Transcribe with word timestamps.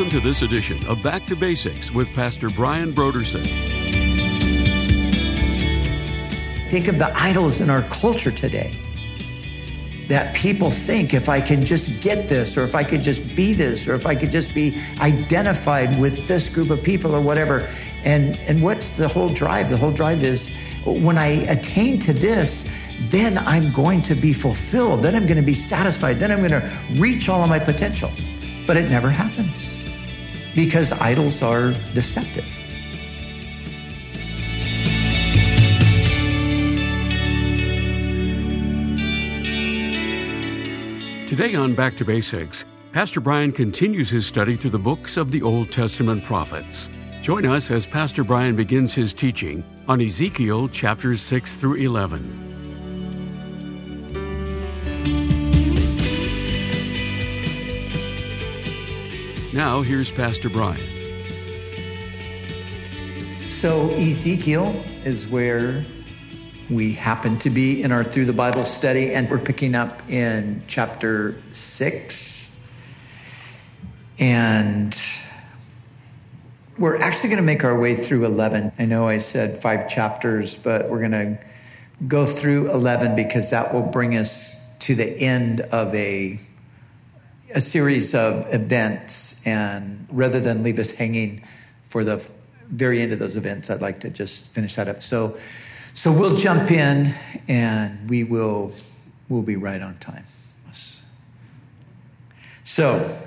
Welcome 0.00 0.18
to 0.18 0.26
this 0.26 0.40
edition 0.40 0.86
of 0.86 1.02
Back 1.02 1.26
to 1.26 1.36
Basics 1.36 1.90
with 1.90 2.10
Pastor 2.14 2.48
Brian 2.48 2.94
Brodersen. 2.94 3.44
Think 6.68 6.88
of 6.88 6.98
the 6.98 7.12
idols 7.14 7.60
in 7.60 7.68
our 7.68 7.82
culture 7.82 8.30
today 8.30 8.74
that 10.08 10.34
people 10.34 10.70
think 10.70 11.12
if 11.12 11.28
I 11.28 11.42
can 11.42 11.66
just 11.66 12.02
get 12.02 12.30
this, 12.30 12.56
or 12.56 12.64
if 12.64 12.74
I 12.74 12.82
could 12.82 13.02
just 13.02 13.36
be 13.36 13.52
this, 13.52 13.86
or 13.86 13.94
if 13.94 14.06
I 14.06 14.14
could 14.14 14.30
just 14.30 14.54
be 14.54 14.74
identified 15.02 16.00
with 16.00 16.26
this 16.26 16.48
group 16.48 16.70
of 16.70 16.82
people 16.82 17.14
or 17.14 17.20
whatever. 17.20 17.68
And, 18.02 18.38
and 18.48 18.62
what's 18.62 18.96
the 18.96 19.06
whole 19.06 19.28
drive? 19.28 19.68
The 19.68 19.76
whole 19.76 19.92
drive 19.92 20.24
is 20.24 20.56
when 20.86 21.18
I 21.18 21.44
attain 21.46 21.98
to 21.98 22.14
this, 22.14 22.74
then 23.10 23.36
I'm 23.36 23.70
going 23.70 24.00
to 24.00 24.14
be 24.14 24.32
fulfilled. 24.32 25.02
Then 25.02 25.14
I'm 25.14 25.26
going 25.26 25.36
to 25.36 25.42
be 25.42 25.52
satisfied. 25.52 26.14
Then 26.14 26.32
I'm 26.32 26.38
going 26.38 26.58
to 26.58 26.70
reach 26.92 27.28
all 27.28 27.42
of 27.42 27.50
my 27.50 27.58
potential. 27.58 28.10
But 28.66 28.78
it 28.78 28.88
never 28.88 29.10
happens 29.10 29.79
because 30.54 30.92
idols 31.00 31.42
are 31.42 31.72
deceptive. 31.94 32.46
Today 41.26 41.54
on 41.54 41.74
Back 41.74 41.96
to 41.96 42.04
Basics, 42.04 42.64
Pastor 42.92 43.20
Brian 43.20 43.52
continues 43.52 44.10
his 44.10 44.26
study 44.26 44.56
through 44.56 44.70
the 44.70 44.78
books 44.80 45.16
of 45.16 45.30
the 45.30 45.42
Old 45.42 45.70
Testament 45.70 46.24
prophets. 46.24 46.90
Join 47.22 47.46
us 47.46 47.70
as 47.70 47.86
Pastor 47.86 48.24
Brian 48.24 48.56
begins 48.56 48.92
his 48.92 49.14
teaching 49.14 49.62
on 49.86 50.00
Ezekiel 50.00 50.68
chapters 50.68 51.22
6 51.22 51.54
through 51.54 51.74
11. 51.74 52.49
Now, 59.52 59.82
here's 59.82 60.12
Pastor 60.12 60.48
Brian. 60.48 60.80
So, 63.48 63.90
Ezekiel 63.90 64.84
is 65.04 65.26
where 65.26 65.84
we 66.70 66.92
happen 66.92 67.36
to 67.40 67.50
be 67.50 67.82
in 67.82 67.90
our 67.90 68.04
Through 68.04 68.26
the 68.26 68.32
Bible 68.32 68.62
study, 68.62 69.12
and 69.12 69.28
we're 69.28 69.40
picking 69.40 69.74
up 69.74 70.08
in 70.08 70.62
chapter 70.68 71.34
6. 71.50 72.64
And 74.20 74.96
we're 76.78 77.00
actually 77.00 77.30
going 77.30 77.42
to 77.42 77.46
make 77.46 77.64
our 77.64 77.76
way 77.76 77.96
through 77.96 78.26
11. 78.26 78.70
I 78.78 78.84
know 78.84 79.08
I 79.08 79.18
said 79.18 79.58
five 79.58 79.88
chapters, 79.88 80.56
but 80.56 80.88
we're 80.88 81.00
going 81.00 81.10
to 81.10 81.38
go 82.06 82.24
through 82.24 82.70
11 82.70 83.16
because 83.16 83.50
that 83.50 83.74
will 83.74 83.82
bring 83.82 84.16
us 84.16 84.76
to 84.78 84.94
the 84.94 85.10
end 85.18 85.60
of 85.60 85.92
a, 85.92 86.38
a 87.54 87.60
series 87.60 88.14
of 88.14 88.52
events 88.52 89.46
and 89.46 90.06
rather 90.10 90.40
than 90.40 90.62
leave 90.62 90.78
us 90.78 90.92
hanging 90.92 91.42
for 91.88 92.04
the 92.04 92.26
very 92.68 93.00
end 93.00 93.12
of 93.12 93.18
those 93.18 93.36
events, 93.36 93.70
I'd 93.70 93.80
like 93.80 94.00
to 94.00 94.10
just 94.10 94.54
finish 94.54 94.74
that 94.76 94.88
up. 94.88 95.02
So, 95.02 95.36
so 95.94 96.12
we'll 96.12 96.36
jump 96.36 96.70
in 96.70 97.14
and 97.48 98.08
we 98.08 98.24
will 98.24 98.72
we'll 99.28 99.42
be 99.42 99.56
right 99.56 99.80
on 99.80 99.96
time. 99.98 100.24
So, 102.72 103.18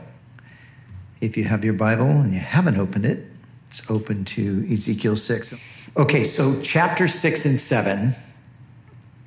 if 1.19 1.35
you 1.35 1.43
have 1.43 1.65
your 1.65 1.73
Bible 1.73 2.05
and 2.05 2.33
you 2.33 2.39
haven't 2.39 2.77
opened 2.77 3.05
it, 3.05 3.27
it's 3.69 3.91
open 3.91 4.23
to 4.23 4.65
Ezekiel 4.71 5.17
6. 5.17 5.89
Okay, 5.97 6.23
so 6.23 6.61
chapter 6.61 7.09
6 7.09 7.45
and 7.45 7.59
7 7.59 8.15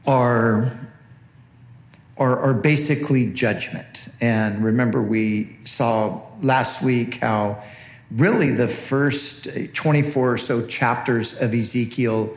are 0.06 0.72
are, 2.18 2.38
are 2.38 2.54
basically 2.54 3.32
judgment. 3.32 4.08
And 4.20 4.64
remember, 4.64 5.02
we 5.02 5.56
saw 5.64 6.22
last 6.40 6.82
week 6.82 7.16
how 7.16 7.62
really 8.10 8.52
the 8.52 8.68
first 8.68 9.48
24 9.74 10.32
or 10.32 10.38
so 10.38 10.66
chapters 10.66 11.40
of 11.40 11.52
Ezekiel 11.52 12.34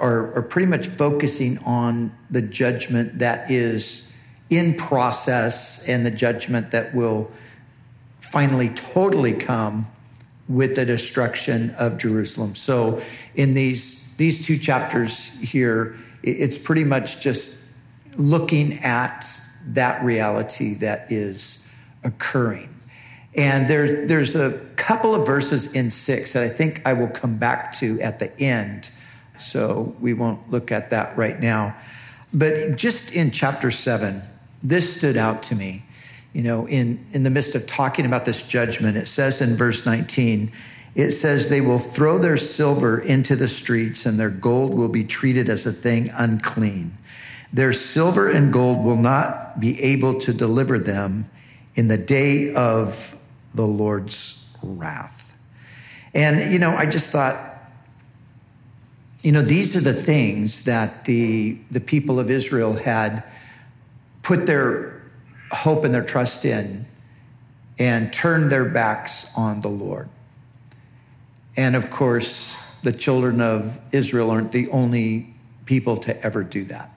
are, 0.00 0.34
are 0.34 0.42
pretty 0.42 0.66
much 0.66 0.86
focusing 0.86 1.58
on 1.58 2.12
the 2.30 2.42
judgment 2.42 3.18
that 3.18 3.50
is 3.50 4.12
in 4.48 4.74
process 4.74 5.88
and 5.88 6.04
the 6.04 6.10
judgment 6.10 6.72
that 6.72 6.94
will 6.94 7.30
finally 8.20 8.70
totally 8.70 9.32
come 9.32 9.86
with 10.48 10.74
the 10.74 10.84
destruction 10.84 11.70
of 11.78 11.96
Jerusalem. 11.96 12.54
So 12.56 13.00
in 13.36 13.54
these 13.54 14.16
these 14.16 14.44
two 14.44 14.58
chapters 14.58 15.30
here, 15.40 15.96
it's 16.22 16.58
pretty 16.58 16.84
much 16.84 17.20
just 17.22 17.59
looking 18.16 18.74
at 18.84 19.26
that 19.66 20.02
reality 20.04 20.74
that 20.74 21.10
is 21.10 21.70
occurring. 22.04 22.68
And 23.36 23.68
there, 23.68 24.06
there's 24.06 24.34
a 24.34 24.58
couple 24.76 25.14
of 25.14 25.26
verses 25.26 25.74
in 25.74 25.90
six 25.90 26.32
that 26.32 26.42
I 26.42 26.48
think 26.48 26.82
I 26.84 26.94
will 26.94 27.08
come 27.08 27.36
back 27.36 27.72
to 27.74 28.00
at 28.00 28.18
the 28.18 28.36
end. 28.40 28.90
So 29.38 29.94
we 30.00 30.14
won't 30.14 30.50
look 30.50 30.72
at 30.72 30.90
that 30.90 31.16
right 31.16 31.38
now. 31.38 31.76
But 32.32 32.76
just 32.76 33.14
in 33.14 33.30
chapter 33.30 33.70
seven, 33.70 34.22
this 34.62 34.96
stood 34.96 35.16
out 35.16 35.42
to 35.44 35.54
me. 35.54 35.84
You 36.32 36.42
know, 36.42 36.66
in, 36.66 37.04
in 37.12 37.22
the 37.22 37.30
midst 37.30 37.54
of 37.54 37.66
talking 37.66 38.06
about 38.06 38.24
this 38.24 38.46
judgment, 38.48 38.96
it 38.96 39.08
says 39.08 39.40
in 39.40 39.56
verse 39.56 39.84
19, 39.84 40.52
it 40.94 41.12
says, 41.12 41.48
They 41.48 41.60
will 41.60 41.78
throw 41.78 42.18
their 42.18 42.36
silver 42.36 42.98
into 43.00 43.36
the 43.36 43.48
streets, 43.48 44.06
and 44.06 44.18
their 44.18 44.30
gold 44.30 44.74
will 44.74 44.88
be 44.88 45.04
treated 45.04 45.48
as 45.48 45.66
a 45.66 45.72
thing 45.72 46.10
unclean. 46.14 46.92
Their 47.52 47.72
silver 47.72 48.30
and 48.30 48.52
gold 48.52 48.84
will 48.84 48.96
not 48.96 49.58
be 49.58 49.80
able 49.82 50.20
to 50.20 50.32
deliver 50.32 50.78
them 50.78 51.28
in 51.74 51.88
the 51.88 51.98
day 51.98 52.54
of 52.54 53.16
the 53.54 53.66
Lord's 53.66 54.56
wrath. 54.62 55.34
And, 56.14 56.52
you 56.52 56.58
know, 56.58 56.76
I 56.76 56.86
just 56.86 57.10
thought, 57.10 57.36
you 59.22 59.32
know, 59.32 59.42
these 59.42 59.76
are 59.76 59.80
the 59.80 59.92
things 59.92 60.64
that 60.64 61.04
the, 61.04 61.58
the 61.70 61.80
people 61.80 62.18
of 62.18 62.30
Israel 62.30 62.74
had 62.74 63.22
put 64.22 64.46
their 64.46 65.02
hope 65.50 65.84
and 65.84 65.92
their 65.92 66.04
trust 66.04 66.44
in 66.44 66.86
and 67.78 68.12
turned 68.12 68.50
their 68.50 68.64
backs 68.64 69.36
on 69.36 69.60
the 69.60 69.68
Lord. 69.68 70.08
And 71.56 71.74
of 71.74 71.90
course, 71.90 72.76
the 72.82 72.92
children 72.92 73.40
of 73.40 73.80
Israel 73.92 74.30
aren't 74.30 74.52
the 74.52 74.68
only 74.68 75.34
people 75.66 75.96
to 75.98 76.24
ever 76.24 76.44
do 76.44 76.64
that. 76.64 76.90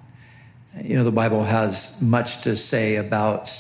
You 0.82 0.98
know, 0.98 1.04
the 1.04 1.12
Bible 1.12 1.44
has 1.44 2.02
much 2.02 2.42
to 2.42 2.56
say 2.56 2.96
about 2.96 3.52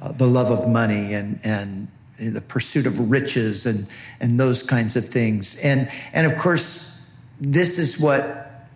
uh, 0.00 0.12
the 0.12 0.26
love 0.26 0.50
of 0.50 0.68
money 0.68 1.14
and, 1.14 1.40
and 1.42 1.88
the 2.18 2.40
pursuit 2.40 2.86
of 2.86 3.10
riches 3.10 3.66
and, 3.66 3.88
and 4.20 4.38
those 4.38 4.62
kinds 4.62 4.96
of 4.96 5.06
things. 5.06 5.60
And, 5.62 5.90
and 6.12 6.30
of 6.30 6.38
course, 6.38 7.08
this 7.40 7.78
is 7.78 7.98
what 7.98 8.66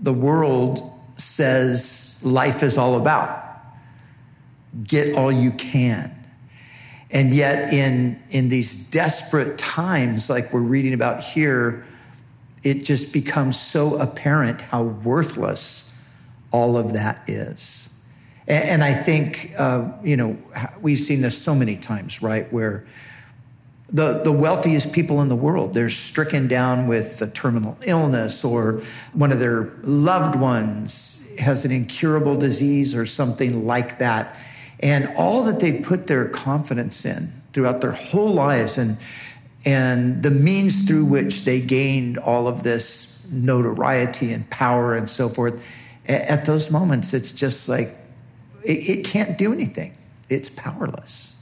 the 0.00 0.12
world 0.12 0.90
says 1.16 2.22
life 2.24 2.62
is 2.62 2.78
all 2.78 2.96
about 2.96 3.40
get 4.84 5.16
all 5.16 5.32
you 5.32 5.50
can. 5.52 6.14
And 7.10 7.34
yet, 7.34 7.72
in, 7.72 8.22
in 8.30 8.48
these 8.48 8.88
desperate 8.88 9.58
times, 9.58 10.30
like 10.30 10.52
we're 10.52 10.60
reading 10.60 10.94
about 10.94 11.24
here, 11.24 11.84
it 12.62 12.84
just 12.84 13.12
becomes 13.12 13.58
so 13.58 13.96
apparent 13.98 14.60
how 14.60 14.84
worthless 14.84 15.89
all 16.50 16.76
of 16.76 16.92
that 16.92 17.22
is. 17.28 18.00
And, 18.50 18.82
I 18.82 18.94
think, 18.94 19.52
uh, 19.56 19.92
you 20.02 20.16
know, 20.16 20.36
we've 20.80 20.98
seen 20.98 21.20
this 21.20 21.38
so 21.38 21.54
many 21.54 21.76
times, 21.76 22.20
right? 22.20 22.52
Where 22.52 22.84
the, 23.92 24.22
the 24.24 24.32
wealthiest 24.32 24.92
people 24.92 25.22
in 25.22 25.28
the 25.28 25.36
world, 25.36 25.72
they're 25.72 25.88
stricken 25.88 26.48
down 26.48 26.88
with 26.88 27.22
a 27.22 27.28
terminal 27.28 27.76
illness 27.86 28.44
or 28.44 28.82
one 29.12 29.30
of 29.30 29.38
their 29.38 29.70
loved 29.82 30.34
ones 30.34 31.30
has 31.38 31.64
an 31.64 31.70
incurable 31.70 32.34
disease 32.34 32.94
or 32.94 33.06
something 33.06 33.66
like 33.66 33.98
that. 33.98 34.36
And 34.80 35.12
all 35.16 35.44
that 35.44 35.60
they 35.60 35.80
put 35.80 36.08
their 36.08 36.28
confidence 36.28 37.04
in 37.04 37.28
throughout 37.52 37.80
their 37.80 37.92
whole 37.92 38.32
lives 38.32 38.78
and, 38.78 38.98
and 39.64 40.22
the 40.22 40.30
means 40.30 40.88
through 40.88 41.04
which 41.04 41.44
they 41.44 41.60
gained 41.60 42.18
all 42.18 42.48
of 42.48 42.62
this 42.64 43.30
notoriety 43.30 44.32
and 44.32 44.48
power 44.50 44.96
and 44.96 45.08
so 45.08 45.28
forth 45.28 45.64
at 46.06 46.44
those 46.44 46.70
moments, 46.70 47.14
it's 47.14 47.32
just 47.32 47.68
like 47.68 47.88
it, 48.62 48.88
it 48.88 49.04
can't 49.04 49.38
do 49.38 49.52
anything, 49.52 49.96
it's 50.28 50.48
powerless. 50.48 51.36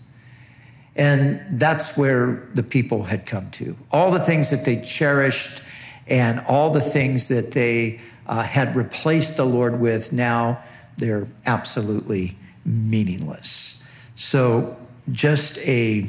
And 0.97 1.61
that's 1.61 1.97
where 1.97 2.49
the 2.55 2.65
people 2.65 3.05
had 3.05 3.25
come 3.25 3.51
to. 3.53 3.77
All 3.93 4.11
the 4.11 4.19
things 4.19 4.51
that 4.51 4.65
they 4.65 4.83
cherished 4.83 5.63
and 6.09 6.41
all 6.49 6.71
the 6.71 6.81
things 6.81 7.29
that 7.29 7.53
they 7.53 8.01
uh, 8.27 8.43
had 8.43 8.75
replaced 8.75 9.37
the 9.37 9.45
Lord 9.45 9.79
with, 9.79 10.13
now 10.13 10.61
they're 10.97 11.29
absolutely 11.47 12.37
meaningless. 12.65 13.89
So, 14.17 14.77
just 15.13 15.59
a 15.59 16.09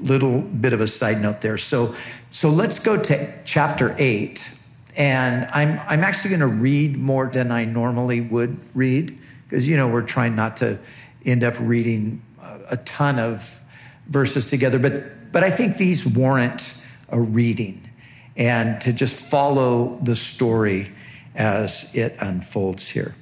little 0.00 0.40
bit 0.40 0.72
of 0.72 0.80
a 0.80 0.86
side 0.86 1.20
note 1.20 1.42
there. 1.42 1.58
So, 1.58 1.94
so 2.30 2.48
let's 2.48 2.82
go 2.82 3.00
to 3.00 3.32
chapter 3.44 3.94
8 3.98 4.59
and 4.96 5.48
I'm, 5.52 5.80
I'm 5.88 6.04
actually 6.04 6.30
going 6.30 6.40
to 6.40 6.46
read 6.46 6.96
more 6.96 7.26
than 7.26 7.50
I 7.50 7.64
normally 7.64 8.20
would 8.20 8.58
read 8.74 9.16
because, 9.44 9.68
you 9.68 9.76
know, 9.76 9.88
we're 9.88 10.02
trying 10.02 10.36
not 10.36 10.56
to 10.58 10.78
end 11.24 11.44
up 11.44 11.54
reading 11.58 12.22
uh, 12.40 12.58
a 12.70 12.76
ton 12.78 13.18
of 13.18 13.60
verses 14.08 14.50
together. 14.50 14.78
But 14.78 15.32
but 15.32 15.44
I 15.44 15.50
think 15.50 15.76
these 15.76 16.06
warrant 16.06 16.86
a 17.08 17.20
reading 17.20 17.88
and 18.36 18.80
to 18.80 18.92
just 18.92 19.14
follow 19.14 19.98
the 20.02 20.16
story 20.16 20.90
as 21.34 21.94
it 21.94 22.16
unfolds 22.20 22.88
here. 22.88 23.14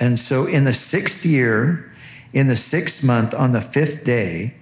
And 0.00 0.18
so 0.18 0.46
in 0.46 0.64
the 0.64 0.72
sixth 0.72 1.24
year, 1.24 1.92
in 2.32 2.48
the 2.48 2.56
sixth 2.56 3.04
month, 3.04 3.34
on 3.34 3.52
the 3.52 3.60
fifth 3.60 4.04
day, 4.04 4.54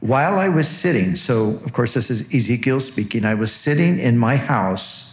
while 0.00 0.38
I 0.38 0.48
was 0.48 0.68
sitting, 0.68 1.16
so 1.16 1.60
of 1.64 1.72
course, 1.72 1.94
this 1.94 2.10
is 2.10 2.32
Ezekiel 2.32 2.80
speaking, 2.80 3.24
I 3.24 3.34
was 3.34 3.52
sitting 3.52 3.98
in 3.98 4.16
my 4.18 4.36
house, 4.36 5.05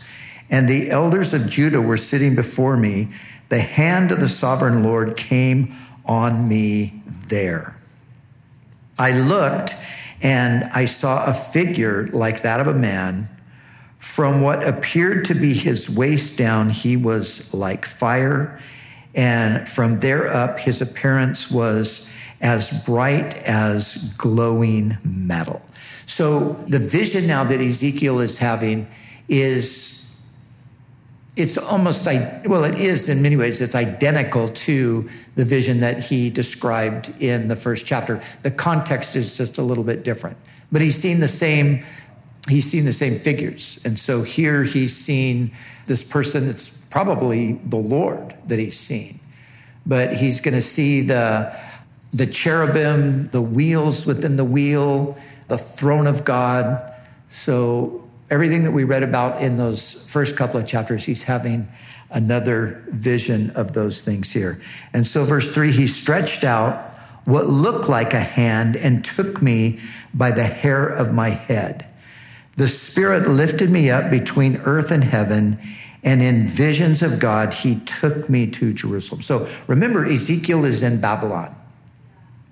and 0.49 0.67
the 0.67 0.89
elders 0.89 1.33
of 1.33 1.49
Judah 1.49 1.81
were 1.81 1.97
sitting 1.97 2.35
before 2.35 2.77
me. 2.77 3.09
The 3.49 3.61
hand 3.61 4.11
of 4.11 4.19
the 4.19 4.29
sovereign 4.29 4.83
Lord 4.83 5.17
came 5.17 5.75
on 6.05 6.47
me 6.47 7.01
there. 7.27 7.75
I 8.97 9.19
looked, 9.19 9.73
and 10.21 10.65
I 10.65 10.85
saw 10.85 11.25
a 11.25 11.33
figure 11.33 12.07
like 12.07 12.43
that 12.43 12.59
of 12.59 12.67
a 12.67 12.73
man. 12.73 13.29
From 13.97 14.41
what 14.41 14.67
appeared 14.67 15.25
to 15.25 15.33
be 15.33 15.53
his 15.53 15.89
waist 15.89 16.37
down, 16.37 16.69
he 16.69 16.97
was 16.97 17.53
like 17.53 17.85
fire. 17.85 18.59
And 19.15 19.67
from 19.67 19.99
there 19.99 20.27
up, 20.27 20.59
his 20.59 20.81
appearance 20.81 21.49
was 21.49 22.09
as 22.41 22.83
bright 22.85 23.35
as 23.43 24.13
glowing 24.17 24.97
metal. 25.03 25.61
So 26.05 26.53
the 26.67 26.79
vision 26.79 27.25
now 27.27 27.43
that 27.45 27.61
Ezekiel 27.61 28.19
is 28.19 28.37
having 28.37 28.87
is 29.29 29.92
it's 31.35 31.57
almost 31.57 32.05
well 32.45 32.63
it 32.63 32.77
is 32.77 33.09
in 33.09 33.21
many 33.21 33.35
ways 33.35 33.59
it's 33.61 33.75
identical 33.75 34.47
to 34.49 35.09
the 35.35 35.43
vision 35.43 35.79
that 35.79 36.03
he 36.03 36.29
described 36.29 37.13
in 37.21 37.47
the 37.47 37.55
first 37.55 37.85
chapter 37.85 38.21
the 38.43 38.51
context 38.51 39.15
is 39.15 39.37
just 39.37 39.57
a 39.57 39.63
little 39.63 39.83
bit 39.83 40.03
different 40.03 40.37
but 40.71 40.81
he's 40.81 40.95
seen 40.95 41.19
the 41.19 41.27
same 41.27 41.83
he's 42.49 42.69
seen 42.69 42.85
the 42.85 42.93
same 42.93 43.15
figures 43.15 43.81
and 43.85 43.97
so 43.97 44.21
here 44.21 44.63
he's 44.63 44.95
seen 44.95 45.51
this 45.85 46.03
person 46.03 46.47
it's 46.47 46.85
probably 46.87 47.53
the 47.65 47.77
lord 47.77 48.35
that 48.47 48.59
he's 48.59 48.77
seen 48.77 49.19
but 49.85 50.13
he's 50.13 50.39
going 50.39 50.53
to 50.53 50.61
see 50.61 51.01
the 51.01 51.53
the 52.13 52.27
cherubim, 52.27 53.27
the 53.29 53.41
wheels 53.41 54.05
within 54.05 54.35
the 54.37 54.45
wheel, 54.45 55.17
the 55.47 55.57
throne 55.57 56.05
of 56.05 56.23
God. 56.23 56.93
So, 57.29 58.07
everything 58.33 58.63
that 58.63 58.71
we 58.71 58.83
read 58.83 59.03
about 59.03 59.39
in 59.39 59.55
those 59.55 60.09
first 60.11 60.35
couple 60.35 60.59
of 60.59 60.65
chapters, 60.65 61.05
he's 61.05 61.23
having 61.23 61.67
another 62.09 62.83
vision 62.89 63.51
of 63.51 63.73
those 63.73 64.01
things 64.01 64.31
here. 64.31 64.59
And 64.91 65.05
so, 65.05 65.23
verse 65.23 65.53
three, 65.53 65.71
he 65.71 65.85
stretched 65.85 66.43
out 66.43 66.97
what 67.25 67.45
looked 67.45 67.87
like 67.87 68.13
a 68.13 68.19
hand 68.19 68.75
and 68.75 69.05
took 69.05 69.41
me 69.41 69.79
by 70.15 70.31
the 70.31 70.43
hair 70.43 70.87
of 70.87 71.13
my 71.13 71.29
head. 71.29 71.85
The 72.57 72.67
Spirit 72.67 73.29
lifted 73.29 73.69
me 73.69 73.91
up 73.91 74.09
between 74.09 74.57
earth 74.57 74.89
and 74.89 75.03
heaven, 75.03 75.59
and 76.03 76.21
in 76.21 76.47
visions 76.47 77.03
of 77.03 77.19
God, 77.19 77.53
he 77.53 77.79
took 77.81 78.29
me 78.29 78.49
to 78.51 78.73
Jerusalem. 78.73 79.21
So 79.21 79.47
remember, 79.67 80.05
Ezekiel 80.05 80.65
is 80.65 80.81
in 80.81 80.99
Babylon. 80.99 81.55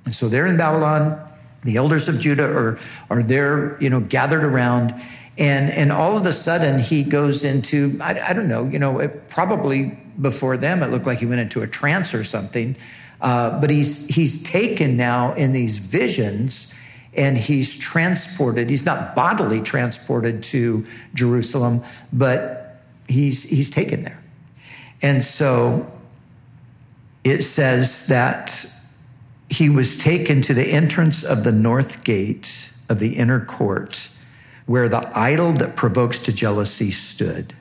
And 0.05 0.13
so 0.13 0.29
they're 0.29 0.47
in 0.47 0.57
Babylon. 0.57 1.19
The 1.63 1.75
elders 1.75 2.07
of 2.07 2.19
Judah 2.19 2.45
are, 2.45 2.79
are 3.09 3.21
there, 3.21 3.79
you 3.81 3.89
know, 3.89 3.99
gathered 3.99 4.43
around. 4.43 4.93
And, 5.37 5.71
and 5.71 5.91
all 5.91 6.17
of 6.17 6.25
a 6.25 6.31
sudden 6.31 6.79
he 6.79 7.03
goes 7.03 7.43
into, 7.43 7.97
I, 8.01 8.19
I 8.29 8.33
don't 8.33 8.47
know, 8.47 8.65
you 8.65 8.79
know, 8.79 8.99
it, 8.99 9.29
probably 9.29 9.97
before 10.19 10.57
them, 10.57 10.83
it 10.83 10.91
looked 10.91 11.05
like 11.05 11.19
he 11.19 11.25
went 11.25 11.41
into 11.41 11.61
a 11.61 11.67
trance 11.67 12.13
or 12.13 12.23
something. 12.23 12.75
Uh, 13.21 13.59
but 13.61 13.69
he's, 13.69 14.07
he's 14.07 14.43
taken 14.43 14.97
now 14.97 15.33
in 15.33 15.51
these 15.51 15.77
visions 15.77 16.75
and 17.13 17.37
he's 17.37 17.77
transported. 17.77 18.69
He's 18.69 18.85
not 18.85 19.15
bodily 19.15 19.61
transported 19.61 20.43
to 20.43 20.85
Jerusalem, 21.13 21.83
but 22.11 22.81
he's, 23.07 23.43
he's 23.43 23.69
taken 23.69 24.03
there. 24.03 24.21
And 25.01 25.23
so 25.23 25.91
it 27.23 27.41
says 27.41 28.07
that 28.07 28.65
he 29.49 29.69
was 29.69 29.97
taken 29.97 30.41
to 30.43 30.53
the 30.53 30.71
entrance 30.71 31.23
of 31.23 31.43
the 31.43 31.51
north 31.51 32.03
gate 32.03 32.71
of 32.87 32.99
the 32.99 33.17
inner 33.17 33.43
court, 33.43 34.09
where 34.71 34.87
the 34.87 35.11
idol 35.13 35.51
that 35.51 35.75
provokes 35.75 36.17
to 36.17 36.31
jealousy 36.31 36.91
stood. 36.91 37.53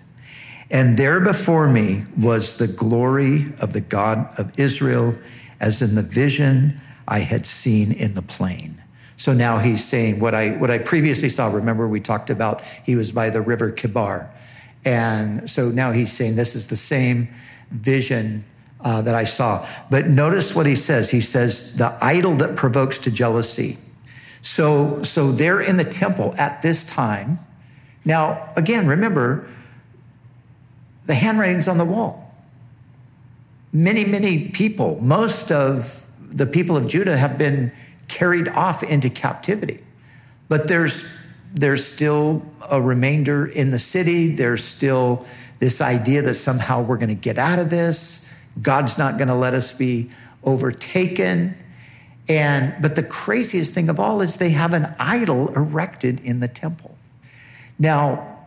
And 0.70 0.96
there 0.96 1.18
before 1.18 1.66
me 1.66 2.04
was 2.16 2.58
the 2.58 2.68
glory 2.68 3.46
of 3.60 3.72
the 3.72 3.80
God 3.80 4.28
of 4.38 4.56
Israel, 4.56 5.14
as 5.58 5.82
in 5.82 5.96
the 5.96 6.02
vision 6.02 6.80
I 7.08 7.18
had 7.18 7.46
seen 7.46 7.90
in 7.90 8.14
the 8.14 8.22
plain. 8.22 8.80
So 9.16 9.32
now 9.32 9.58
he's 9.58 9.84
saying 9.84 10.20
what 10.20 10.36
I, 10.36 10.50
what 10.50 10.70
I 10.70 10.78
previously 10.78 11.30
saw. 11.30 11.48
Remember, 11.48 11.88
we 11.88 11.98
talked 11.98 12.30
about 12.30 12.62
he 12.86 12.94
was 12.94 13.10
by 13.10 13.28
the 13.28 13.40
river 13.40 13.72
Kebar, 13.72 14.32
And 14.84 15.50
so 15.50 15.68
now 15.68 15.90
he's 15.90 16.12
saying 16.12 16.36
this 16.36 16.54
is 16.54 16.68
the 16.68 16.76
same 16.76 17.28
vision 17.72 18.44
uh, 18.82 19.02
that 19.02 19.16
I 19.16 19.24
saw. 19.24 19.66
But 19.90 20.06
notice 20.06 20.54
what 20.54 20.66
he 20.66 20.76
says. 20.76 21.10
He 21.10 21.20
says, 21.20 21.76
the 21.76 21.98
idol 22.00 22.36
that 22.36 22.54
provokes 22.54 22.98
to 22.98 23.10
jealousy. 23.10 23.78
So, 24.42 25.02
so 25.02 25.32
they're 25.32 25.60
in 25.60 25.76
the 25.76 25.84
temple 25.84 26.34
at 26.38 26.62
this 26.62 26.88
time. 26.88 27.38
Now, 28.04 28.52
again, 28.56 28.86
remember, 28.86 29.46
the 31.06 31.14
handwriting's 31.14 31.68
on 31.68 31.78
the 31.78 31.84
wall. 31.84 32.34
Many, 33.72 34.04
many 34.04 34.48
people, 34.48 34.98
most 35.00 35.52
of 35.52 36.06
the 36.30 36.46
people 36.46 36.76
of 36.76 36.86
Judah 36.86 37.16
have 37.16 37.38
been 37.38 37.72
carried 38.08 38.48
off 38.48 38.82
into 38.82 39.10
captivity. 39.10 39.84
But 40.48 40.68
there's, 40.68 41.16
there's 41.54 41.84
still 41.84 42.44
a 42.68 42.80
remainder 42.80 43.46
in 43.46 43.70
the 43.70 43.78
city. 43.78 44.34
There's 44.34 44.64
still 44.64 45.26
this 45.60 45.80
idea 45.80 46.22
that 46.22 46.34
somehow 46.34 46.82
we're 46.82 46.96
going 46.96 47.08
to 47.08 47.14
get 47.14 47.38
out 47.38 47.58
of 47.58 47.70
this. 47.70 48.34
God's 48.60 48.98
not 48.98 49.16
going 49.16 49.28
to 49.28 49.34
let 49.34 49.54
us 49.54 49.72
be 49.72 50.10
overtaken. 50.42 51.56
And, 52.28 52.74
but 52.80 52.94
the 52.94 53.02
craziest 53.02 53.72
thing 53.72 53.88
of 53.88 53.98
all 53.98 54.20
is 54.20 54.36
they 54.36 54.50
have 54.50 54.72
an 54.72 54.94
idol 54.98 55.48
erected 55.54 56.20
in 56.20 56.40
the 56.40 56.48
temple. 56.48 56.96
Now, 57.78 58.38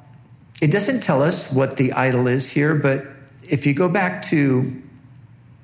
it 0.61 0.71
doesn't 0.71 1.01
tell 1.01 1.21
us 1.21 1.51
what 1.51 1.77
the 1.77 1.93
idol 1.93 2.27
is 2.27 2.49
here, 2.49 2.75
but 2.75 3.05
if 3.43 3.65
you 3.65 3.73
go 3.73 3.89
back 3.89 4.21
to 4.27 4.81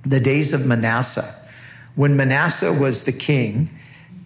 the 0.03 0.19
days 0.19 0.53
of 0.53 0.65
Manasseh, 0.65 1.35
when 1.95 2.17
Manasseh 2.17 2.73
was 2.73 3.05
the 3.05 3.11
king, 3.11 3.69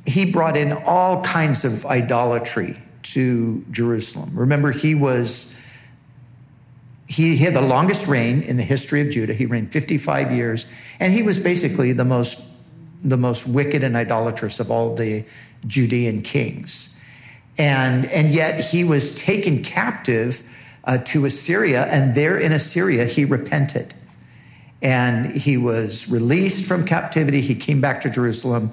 he 0.05 0.31
brought 0.31 0.57
in 0.57 0.71
all 0.71 1.21
kinds 1.23 1.65
of 1.65 1.85
idolatry 1.85 2.81
to 3.03 3.63
Jerusalem. 3.71 4.31
Remember, 4.33 4.71
he 4.71 4.95
was 4.95 5.59
he 7.07 7.37
had 7.37 7.53
the 7.53 7.61
longest 7.61 8.07
reign 8.07 8.41
in 8.41 8.57
the 8.57 8.63
history 8.63 9.01
of 9.01 9.11
Judah. 9.11 9.33
He 9.33 9.45
reigned 9.45 9.71
55 9.71 10.31
years, 10.31 10.65
and 10.99 11.13
he 11.13 11.21
was 11.21 11.39
basically 11.39 11.91
the 11.91 12.05
most, 12.05 12.41
the 13.03 13.17
most 13.17 13.47
wicked 13.47 13.83
and 13.83 13.97
idolatrous 13.97 14.59
of 14.59 14.71
all 14.71 14.95
the 14.95 15.25
Judean 15.67 16.21
kings. 16.21 16.99
And, 17.57 18.05
and 18.05 18.29
yet 18.29 18.63
he 18.63 18.83
was 18.83 19.15
taken 19.19 19.63
captive 19.63 20.49
uh, 20.85 20.97
to 20.99 21.25
Assyria, 21.25 21.85
and 21.85 22.15
there 22.15 22.37
in 22.37 22.51
Assyria 22.51 23.05
he 23.05 23.25
repented. 23.25 23.93
And 24.81 25.31
he 25.37 25.55
was 25.55 26.09
released 26.09 26.67
from 26.67 26.85
captivity. 26.85 27.41
He 27.41 27.55
came 27.55 27.79
back 27.79 28.01
to 28.01 28.09
Jerusalem, 28.09 28.71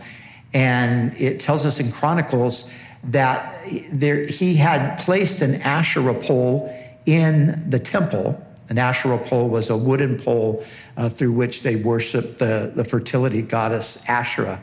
and 0.53 1.15
it 1.15 1.39
tells 1.39 1.65
us 1.65 1.79
in 1.79 1.93
Chronicles 1.93 2.73
that 3.05 3.55
there, 3.93 4.27
he 4.27 4.57
had 4.57 4.99
placed 4.99 5.41
an 5.41 5.57
Asherah 5.63 6.15
pole 6.15 6.75
in 7.07 7.69
the 7.69 7.79
temple. 7.79 8.45
An 8.71 8.79
Asherah 8.79 9.19
pole 9.19 9.49
was 9.49 9.69
a 9.69 9.77
wooden 9.77 10.17
pole 10.17 10.65
uh, 10.97 11.09
through 11.09 11.33
which 11.33 11.65
they 11.65 11.75
worshiped 11.75 12.39
the, 12.39 12.73
the 12.75 12.85
fertility 12.85 13.43
goddess 13.43 14.09
Asherah. 14.09 14.61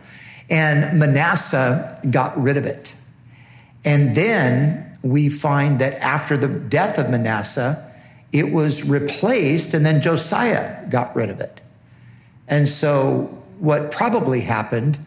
And 0.49 0.97
Manasseh 0.97 1.99
got 2.09 2.41
rid 2.41 2.55
of 2.55 2.65
it. 2.65 2.95
And 3.83 4.15
then 4.15 4.97
we 5.03 5.27
find 5.27 5.79
that 5.79 5.95
after 6.01 6.37
the 6.37 6.47
death 6.47 6.97
of 6.97 7.09
Manasseh, 7.09 7.83
it 8.31 8.51
was 8.51 8.89
replaced, 8.89 9.73
and 9.73 9.85
then 9.85 10.01
Josiah 10.01 10.85
got 10.89 11.15
rid 11.15 11.29
of 11.29 11.39
it. 11.39 11.61
And 12.47 12.67
so, 12.67 13.25
what 13.59 13.91
probably 13.91 14.41
happened 14.41 14.99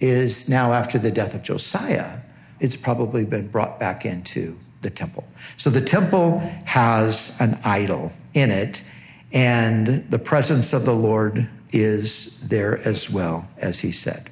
is 0.00 0.48
now, 0.48 0.72
after 0.72 0.98
the 0.98 1.10
death 1.10 1.34
of 1.34 1.42
Josiah, 1.42 2.18
it's 2.60 2.76
probably 2.76 3.24
been 3.24 3.48
brought 3.48 3.78
back 3.80 4.04
into 4.04 4.58
the 4.84 4.90
temple. 4.90 5.24
So 5.56 5.70
the 5.70 5.80
temple 5.80 6.38
has 6.66 7.36
an 7.40 7.58
idol 7.64 8.12
in 8.32 8.50
it, 8.50 8.84
and 9.32 10.08
the 10.08 10.18
presence 10.20 10.72
of 10.72 10.84
the 10.84 10.94
Lord 10.94 11.48
is 11.72 12.40
there 12.48 12.78
as 12.86 13.10
well, 13.10 13.48
as 13.58 13.80
he 13.80 13.90
said. 13.90 14.30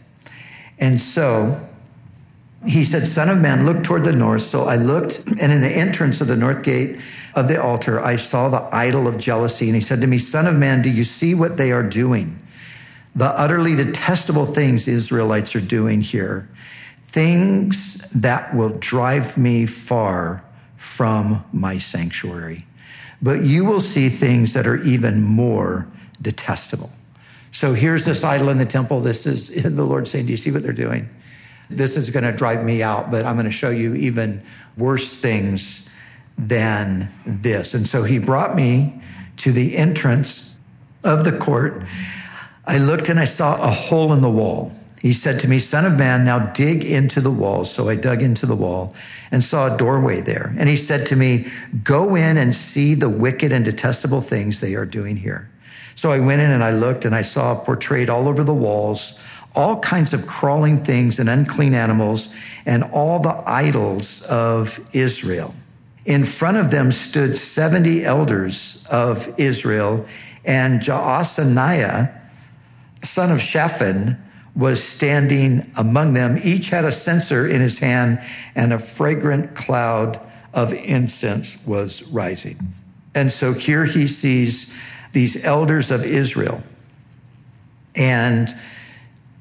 And 0.79 1.01
so 1.01 1.69
he 2.67 2.85
said, 2.85 3.07
Son 3.07 3.29
of 3.29 3.41
man, 3.41 3.67
look 3.67 3.83
toward 3.83 4.05
the 4.05 4.13
north. 4.13 4.43
So 4.43 4.65
I 4.65 4.77
looked, 4.77 5.19
and 5.41 5.53
in 5.53 5.61
the 5.61 5.71
entrance 5.71 6.21
of 6.21 6.29
the 6.29 6.37
north 6.37 6.63
gate 6.63 7.01
of 7.35 7.49
the 7.49 7.61
altar, 7.61 8.01
I 8.01 8.17
saw 8.17 8.49
the 8.49 8.69
idol 8.73 9.09
of 9.09 9.19
jealousy. 9.19 9.67
And 9.67 9.75
he 9.75 9.81
said 9.81 10.01
to 10.01 10.07
me, 10.07 10.19
Son 10.19 10.47
of 10.47 10.57
man, 10.57 10.83
do 10.83 10.91
you 10.91 11.05
see 11.05 11.35
what 11.35 11.57
they 11.57 11.73
are 11.73 11.83
doing? 11.83 12.39
The 13.15 13.27
utterly 13.27 13.75
detestable 13.75 14.47
things 14.47 14.87
Israelites 14.87 15.55
are 15.57 15.61
doing 15.61 16.01
here. 16.01 16.49
Things 17.13 18.11
that 18.13 18.55
will 18.55 18.71
drive 18.71 19.37
me 19.37 19.67
far 19.67 20.43
from 20.79 21.45
my 21.53 21.77
sanctuary. 21.77 22.65
But 23.21 23.45
you 23.45 23.67
will 23.67 23.81
see 23.81 24.09
things 24.09 24.55
that 24.55 24.67
are 24.67 24.83
even 24.83 25.23
more 25.23 25.87
detestable. 26.23 26.91
So 27.51 27.75
here's 27.75 28.07
this 28.07 28.25
idol 28.25 28.49
in 28.49 28.57
the 28.57 28.65
temple. 28.65 29.01
This 29.01 29.27
is 29.27 29.63
the 29.77 29.85
Lord 29.85 30.09
saying, 30.09 30.27
Do 30.27 30.33
you 30.33 30.39
see 30.39 30.51
what 30.51 30.63
they're 30.63 30.73
doing? 30.73 31.09
This 31.69 31.99
is 31.99 32.09
going 32.11 32.25
to 32.25 32.33
drive 32.33 32.65
me 32.65 32.83
out, 32.83 33.11
but 33.11 33.27
I'm 33.27 33.35
going 33.35 33.45
to 33.45 33.51
show 33.51 33.71
you 33.71 33.95
even 33.95 34.43
worse 34.77 35.15
things 35.15 35.91
than 36.39 37.11
this. 37.27 37.75
And 37.75 37.87
so 37.87 38.05
he 38.05 38.19
brought 38.19 38.57
me 38.57 39.01
to 39.39 39.53
the 39.53 39.77
entrance 39.77 40.59
of 41.05 41.25
the 41.25 41.37
court. 41.37 41.83
I 42.65 42.79
looked 42.79 43.09
and 43.09 43.21
I 43.21 43.27
saw 43.27 43.63
a 43.63 43.69
hole 43.69 44.13
in 44.15 44.23
the 44.23 44.31
wall. 44.31 44.73
He 45.03 45.13
said 45.13 45.41
to 45.41 45.49
me, 45.49 45.59
Son 45.59 45.85
of 45.85 45.99
man, 45.99 46.25
now 46.25 46.39
dig 46.39 46.85
into 46.85 47.21
the 47.21 47.31
wall. 47.31 47.67
So 47.67 47.91
I 47.91 47.97
dug 47.97 48.23
into 48.23 48.47
the 48.47 48.57
wall 48.57 48.95
and 49.31 49.45
saw 49.45 49.75
a 49.75 49.77
doorway 49.77 50.23
there. 50.23 50.55
And 50.57 50.69
he 50.69 50.77
said 50.77 51.07
to 51.09 51.17
me, 51.17 51.49
Go 51.85 52.15
in 52.15 52.39
and 52.39 52.55
see 52.55 52.95
the 52.95 53.11
wicked 53.11 53.53
and 53.53 53.65
detestable 53.65 54.21
things 54.21 54.61
they 54.61 54.75
are 54.75 54.87
doing 54.87 55.17
here. 55.17 55.51
So 55.97 56.13
I 56.13 56.21
went 56.21 56.41
in 56.41 56.51
and 56.51 56.65
I 56.65 56.71
looked 56.71 57.05
and 57.05 57.15
I 57.15 57.23
saw 57.23 57.55
portrayed 57.55 58.09
all 58.09 58.29
over 58.29 58.43
the 58.43 58.55
walls 58.55 59.21
all 59.55 59.79
kinds 59.81 60.13
of 60.13 60.27
crawling 60.27 60.79
things 60.79 61.19
and 61.19 61.29
unclean 61.29 61.75
animals 61.75 62.35
and 62.65 62.85
all 62.85 63.21
the 63.21 63.43
idols 63.47 64.23
of 64.23 64.81
Israel. 64.93 65.55
In 66.05 66.25
front 66.25 66.57
of 66.57 66.71
them 66.71 66.91
stood 66.91 67.37
70 67.37 68.05
elders 68.05 68.85
of 68.91 69.33
Israel, 69.39 70.05
and 70.45 70.81
Jaazaniah, 70.81 72.13
son 73.05 73.31
of 73.31 73.41
Shaphan, 73.41 74.21
was 74.55 74.83
standing 74.83 75.71
among 75.77 76.13
them. 76.13 76.39
Each 76.43 76.71
had 76.71 76.85
a 76.85 76.93
censer 76.93 77.47
in 77.49 77.61
his 77.61 77.79
hand, 77.79 78.21
and 78.55 78.73
a 78.73 78.79
fragrant 78.79 79.55
cloud 79.55 80.21
of 80.53 80.73
incense 80.73 81.65
was 81.67 82.03
rising. 82.09 82.59
And 83.15 83.33
so 83.33 83.53
here 83.55 83.85
he 83.85 84.07
sees 84.07 84.75
these 85.13 85.43
elders 85.45 85.91
of 85.91 86.05
Israel. 86.05 86.63
And 87.95 88.55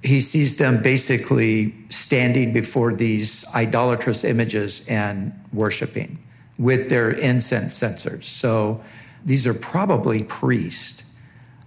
he 0.04 0.20
sees 0.20 0.58
them 0.58 0.82
basically 0.82 1.74
standing 1.90 2.54
before 2.54 2.94
these 2.94 3.46
idolatrous 3.54 4.24
images 4.24 4.86
and 4.88 5.34
worshiping 5.54 6.18
with 6.58 6.90
their 6.90 7.12
incense 7.12 7.76
censers. 7.76 8.28
So 8.28 8.82
these 9.24 9.48
are 9.48 9.54
probably 9.54 10.24
priests, 10.24 11.04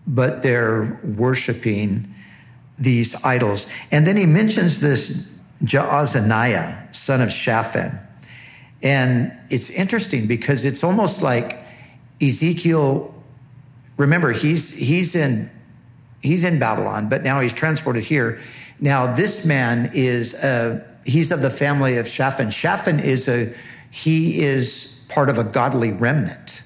but 0.06 0.42
they're 0.42 1.00
worshiping 1.04 2.13
these 2.78 3.14
idols. 3.24 3.66
And 3.90 4.06
then 4.06 4.16
he 4.16 4.26
mentions 4.26 4.80
this 4.80 5.30
Jaazaniah, 5.62 6.94
son 6.94 7.20
of 7.20 7.32
Shaphan. 7.32 7.98
And 8.82 9.32
it's 9.50 9.70
interesting 9.70 10.26
because 10.26 10.64
it's 10.64 10.84
almost 10.84 11.22
like 11.22 11.58
Ezekiel, 12.20 13.14
remember, 13.96 14.32
he's, 14.32 14.76
he's 14.76 15.14
in 15.14 15.50
he's 16.24 16.42
in 16.42 16.58
Babylon, 16.58 17.08
but 17.08 17.22
now 17.22 17.40
he's 17.40 17.52
transported 17.52 18.02
here. 18.02 18.40
Now, 18.80 19.14
this 19.14 19.46
man 19.46 19.90
is, 19.92 20.34
uh, 20.34 20.82
he's 21.04 21.30
of 21.30 21.42
the 21.42 21.50
family 21.50 21.98
of 21.98 22.08
Shaphan. 22.08 22.50
Shaphan 22.50 22.98
is 22.98 23.28
a, 23.28 23.52
he 23.90 24.40
is 24.40 25.04
part 25.08 25.28
of 25.28 25.38
a 25.38 25.44
godly 25.44 25.92
remnant. 25.92 26.62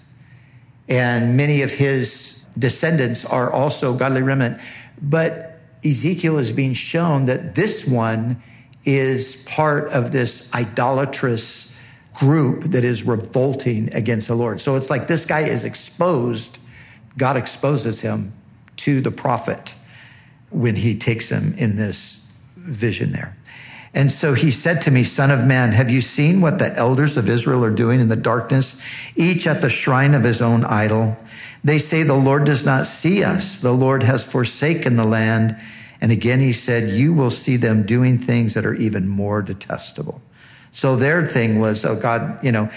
And 0.89 1.37
many 1.37 1.63
of 1.63 1.73
his 1.73 2.47
descendants 2.57 3.25
are 3.27 3.53
also 3.53 3.95
godly 3.95 4.23
remnant. 4.23 4.61
But 5.03 5.48
Ezekiel 5.85 6.39
is 6.39 6.53
being 6.53 6.75
shown 6.75 7.27
that 7.27 7.55
this 7.55 7.87
one 7.87 8.43
is 8.85 9.45
part 9.45 9.89
of 9.91 10.13
this 10.13 10.55
idolatrous 10.55 11.81
group 12.15 12.65
that 12.65 12.85
is 12.85 13.05
revolting 13.05 13.95
against 13.95 14.29
the 14.29 14.35
Lord. 14.35 14.61
So 14.61 14.77
it's 14.77 14.91
like 14.91 15.07
this 15.07 15.25
guy 15.25 15.41
is 15.41 15.65
exposed. 15.65 16.59
God 17.17 17.37
exposes 17.37 18.01
him 18.01 18.33
to 18.79 19.01
the 19.01 19.11
prophet 19.11 19.75
when 20.51 20.77
he 20.77 20.97
takes 20.97 21.29
him 21.29 21.55
in 21.59 21.77
this 21.77 22.33
vision 22.57 23.13
there. 23.13 23.37
And 23.95 24.13
so 24.13 24.35
he 24.35 24.51
said 24.51 24.83
to 24.83 24.91
me, 24.91 25.03
Son 25.05 25.31
of 25.31 25.47
man, 25.47 25.73
have 25.73 25.91
you 25.91 26.01
seen 26.01 26.41
what 26.41 26.59
the 26.59 26.75
elders 26.77 27.17
of 27.17 27.29
Israel 27.29 27.65
are 27.65 27.71
doing 27.71 28.01
in 28.01 28.09
the 28.09 28.17
darkness, 28.17 28.83
each 29.17 29.47
at 29.47 29.61
the 29.63 29.71
shrine 29.71 30.15
of 30.15 30.25
his 30.25 30.43
own 30.43 30.65
idol? 30.65 31.17
They 31.65 31.79
say, 31.79 32.03
The 32.03 32.15
Lord 32.15 32.45
does 32.45 32.65
not 32.65 32.87
see 32.87 33.25
us. 33.25 33.61
The 33.61 33.73
Lord 33.73 34.03
has 34.03 34.31
forsaken 34.31 34.97
the 34.97 35.05
land. 35.05 35.57
And 36.01 36.13
again, 36.13 36.41
he 36.41 36.53
said, 36.53 36.91
You 36.91 37.13
will 37.13 37.31
see 37.31 37.57
them 37.57 37.85
doing 37.85 38.19
things 38.19 38.55
that 38.55 38.65
are 38.65 38.75
even 38.75 39.09
more 39.09 39.43
detestable. 39.43 40.21
So 40.71 40.97
their 40.97 41.27
thing 41.27 41.59
was, 41.59 41.85
Oh 41.85 41.97
God, 41.97 42.45
you 42.45 42.53
know, 42.53 42.71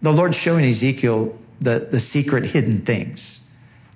the 0.00 0.12
Lord's 0.12 0.36
showing 0.36 0.64
Ezekiel 0.64 1.36
the, 1.60 1.88
the 1.90 2.00
secret 2.00 2.44
hidden 2.44 2.82
things 2.82 3.46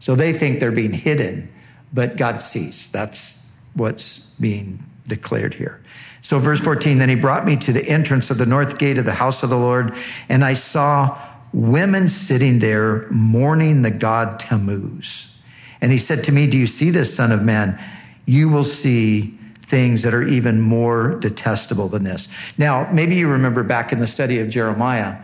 so 0.00 0.16
they 0.16 0.32
think 0.32 0.58
they're 0.58 0.72
being 0.72 0.94
hidden, 0.94 1.50
but 1.92 2.16
God 2.16 2.40
sees. 2.40 2.90
That's 2.90 3.52
what's 3.74 4.34
being 4.40 4.82
declared 5.06 5.54
here. 5.54 5.80
So, 6.30 6.38
verse 6.38 6.60
14, 6.60 6.98
then 6.98 7.08
he 7.08 7.16
brought 7.16 7.44
me 7.44 7.56
to 7.56 7.72
the 7.72 7.84
entrance 7.88 8.30
of 8.30 8.38
the 8.38 8.46
north 8.46 8.78
gate 8.78 8.98
of 8.98 9.04
the 9.04 9.14
house 9.14 9.42
of 9.42 9.50
the 9.50 9.58
Lord, 9.58 9.96
and 10.28 10.44
I 10.44 10.54
saw 10.54 11.18
women 11.52 12.08
sitting 12.08 12.60
there 12.60 13.08
mourning 13.10 13.82
the 13.82 13.90
god 13.90 14.38
Tammuz. 14.38 15.42
And 15.80 15.90
he 15.90 15.98
said 15.98 16.22
to 16.22 16.30
me, 16.30 16.46
Do 16.46 16.56
you 16.56 16.68
see 16.68 16.90
this, 16.90 17.16
son 17.16 17.32
of 17.32 17.42
man? 17.42 17.82
You 18.26 18.48
will 18.48 18.62
see 18.62 19.36
things 19.58 20.02
that 20.02 20.14
are 20.14 20.22
even 20.22 20.60
more 20.60 21.18
detestable 21.18 21.88
than 21.88 22.04
this. 22.04 22.28
Now, 22.56 22.88
maybe 22.92 23.16
you 23.16 23.26
remember 23.26 23.64
back 23.64 23.90
in 23.90 23.98
the 23.98 24.06
study 24.06 24.38
of 24.38 24.48
Jeremiah 24.48 25.20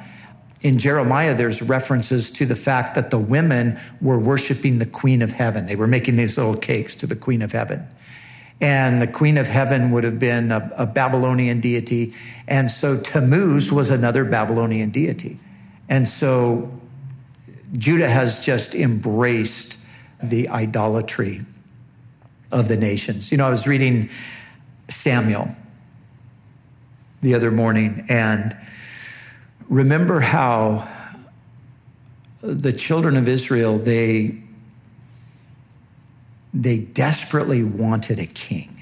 in 0.62 0.78
Jeremiah, 0.78 1.34
there's 1.34 1.62
references 1.62 2.32
to 2.32 2.46
the 2.46 2.56
fact 2.56 2.94
that 2.94 3.10
the 3.10 3.18
women 3.18 3.78
were 4.00 4.18
worshiping 4.18 4.78
the 4.78 4.86
Queen 4.86 5.22
of 5.22 5.32
Heaven. 5.32 5.66
They 5.66 5.76
were 5.76 5.86
making 5.86 6.16
these 6.16 6.36
little 6.36 6.56
cakes 6.56 6.94
to 6.96 7.06
the 7.06 7.14
Queen 7.14 7.42
of 7.42 7.52
Heaven. 7.52 7.86
And 8.60 9.02
the 9.02 9.06
Queen 9.06 9.36
of 9.36 9.48
Heaven 9.48 9.90
would 9.90 10.04
have 10.04 10.18
been 10.18 10.50
a, 10.50 10.72
a 10.76 10.86
Babylonian 10.86 11.60
deity. 11.60 12.14
And 12.48 12.70
so 12.70 12.98
Tammuz 12.98 13.70
was 13.70 13.90
another 13.90 14.25
Babylonian 14.25 14.90
deity. 14.90 15.38
And 15.88 16.08
so 16.08 16.72
Judah 17.75 18.08
has 18.08 18.44
just 18.44 18.75
embraced 18.75 19.84
the 20.22 20.48
idolatry 20.48 21.42
of 22.50 22.68
the 22.68 22.76
nations. 22.76 23.30
You 23.30 23.38
know, 23.38 23.46
I 23.46 23.50
was 23.50 23.66
reading 23.66 24.08
Samuel 24.88 25.54
the 27.20 27.34
other 27.34 27.50
morning, 27.50 28.04
and 28.08 28.56
remember 29.68 30.20
how 30.20 30.86
the 32.40 32.72
children 32.72 33.16
of 33.16 33.26
Israel, 33.26 33.78
they, 33.78 34.38
they 36.62 36.78
desperately 36.78 37.62
wanted 37.62 38.18
a 38.18 38.26
king. 38.26 38.72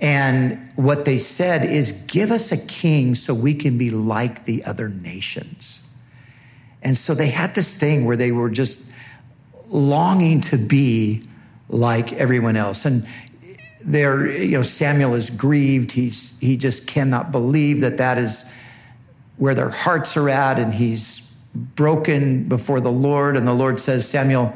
And 0.00 0.70
what 0.76 1.04
they 1.04 1.18
said 1.18 1.64
is, 1.64 1.92
give 2.06 2.30
us 2.30 2.52
a 2.52 2.66
king 2.66 3.14
so 3.14 3.34
we 3.34 3.54
can 3.54 3.78
be 3.78 3.90
like 3.90 4.44
the 4.44 4.64
other 4.64 4.88
nations. 4.88 5.96
And 6.82 6.96
so 6.96 7.14
they 7.14 7.30
had 7.30 7.54
this 7.54 7.78
thing 7.78 8.04
where 8.04 8.16
they 8.16 8.30
were 8.30 8.50
just 8.50 8.88
longing 9.68 10.40
to 10.42 10.56
be 10.56 11.22
like 11.68 12.12
everyone 12.12 12.56
else. 12.56 12.84
And 12.84 13.06
there, 13.84 14.30
you 14.30 14.52
know, 14.52 14.62
Samuel 14.62 15.14
is 15.14 15.30
grieved. 15.30 15.92
He's, 15.92 16.38
he 16.38 16.56
just 16.56 16.86
cannot 16.86 17.32
believe 17.32 17.80
that 17.80 17.96
that 17.98 18.18
is 18.18 18.52
where 19.38 19.54
their 19.54 19.70
hearts 19.70 20.16
are 20.16 20.28
at, 20.28 20.58
and 20.58 20.74
he's 20.74 21.20
broken 21.54 22.48
before 22.48 22.80
the 22.80 22.92
Lord. 22.92 23.36
And 23.36 23.46
the 23.46 23.54
Lord 23.54 23.80
says, 23.80 24.08
Samuel, 24.08 24.52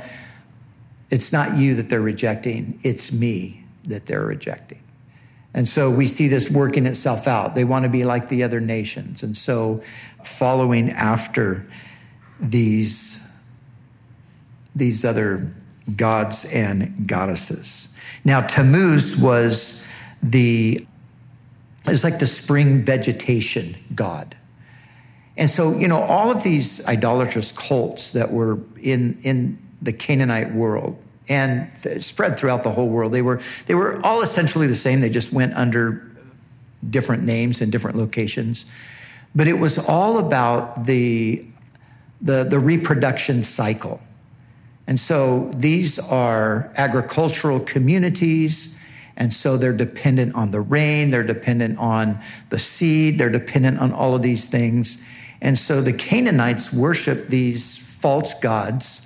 it's 1.12 1.30
not 1.30 1.58
you 1.58 1.74
that 1.74 1.90
they're 1.90 2.00
rejecting, 2.00 2.80
it's 2.82 3.12
me 3.12 3.62
that 3.84 4.06
they're 4.06 4.24
rejecting. 4.24 4.82
And 5.52 5.68
so 5.68 5.90
we 5.90 6.06
see 6.06 6.26
this 6.26 6.50
working 6.50 6.86
itself 6.86 7.28
out. 7.28 7.54
They 7.54 7.64
want 7.64 7.84
to 7.84 7.90
be 7.90 8.04
like 8.04 8.30
the 8.30 8.42
other 8.42 8.60
nations. 8.60 9.22
And 9.22 9.36
so 9.36 9.82
following 10.24 10.88
after 10.88 11.66
these, 12.40 13.30
these 14.74 15.04
other 15.04 15.52
gods 15.96 16.46
and 16.46 17.06
goddesses. 17.06 17.94
Now, 18.24 18.40
Tammuz 18.40 19.20
was 19.20 19.86
the, 20.22 20.86
it's 21.84 22.04
like 22.04 22.20
the 22.20 22.26
spring 22.26 22.86
vegetation 22.86 23.74
god. 23.94 24.34
And 25.36 25.50
so, 25.50 25.76
you 25.76 25.88
know, 25.88 26.00
all 26.00 26.30
of 26.30 26.42
these 26.42 26.86
idolatrous 26.86 27.52
cults 27.52 28.12
that 28.12 28.32
were 28.32 28.58
in, 28.80 29.18
in 29.22 29.58
the 29.82 29.92
Canaanite 29.92 30.54
world 30.54 30.96
and 31.28 31.70
spread 32.02 32.38
throughout 32.38 32.62
the 32.62 32.70
whole 32.70 32.88
world, 32.88 33.12
they 33.12 33.22
were, 33.22 33.40
they 33.66 33.74
were 33.74 34.00
all 34.04 34.22
essentially 34.22 34.66
the 34.66 34.74
same. 34.74 35.00
They 35.00 35.10
just 35.10 35.32
went 35.32 35.54
under 35.54 36.08
different 36.88 37.24
names 37.24 37.60
and 37.60 37.70
different 37.70 37.96
locations. 37.96 38.66
But 39.34 39.48
it 39.48 39.58
was 39.58 39.78
all 39.78 40.18
about 40.18 40.84
the, 40.86 41.46
the, 42.20 42.44
the 42.44 42.58
reproduction 42.58 43.42
cycle. 43.42 44.00
And 44.86 44.98
so 44.98 45.50
these 45.54 45.98
are 45.98 46.72
agricultural 46.76 47.60
communities, 47.60 48.80
And 49.16 49.32
so 49.32 49.56
they're 49.56 49.72
dependent 49.72 50.34
on 50.34 50.50
the 50.50 50.60
rain, 50.60 51.10
they're 51.10 51.22
dependent 51.22 51.78
on 51.78 52.18
the 52.50 52.58
seed, 52.58 53.18
they're 53.18 53.30
dependent 53.30 53.78
on 53.78 53.92
all 53.92 54.14
of 54.14 54.22
these 54.22 54.48
things. 54.48 55.02
And 55.40 55.58
so 55.58 55.80
the 55.80 55.92
Canaanites 55.92 56.72
worship 56.72 57.28
these 57.28 57.76
false 57.76 58.34
gods, 58.40 59.01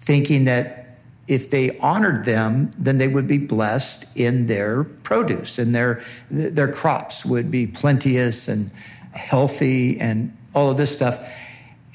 thinking 0.00 0.44
that 0.44 0.98
if 1.28 1.50
they 1.50 1.78
honored 1.78 2.24
them, 2.24 2.72
then 2.76 2.98
they 2.98 3.06
would 3.06 3.28
be 3.28 3.38
blessed 3.38 4.04
in 4.16 4.46
their 4.46 4.82
produce 4.82 5.58
and 5.58 5.72
their, 5.74 6.02
their 6.30 6.72
crops 6.72 7.24
would 7.24 7.50
be 7.50 7.68
plenteous 7.68 8.48
and 8.48 8.72
healthy 9.12 10.00
and 10.00 10.36
all 10.54 10.70
of 10.70 10.76
this 10.76 10.94
stuff. 10.94 11.32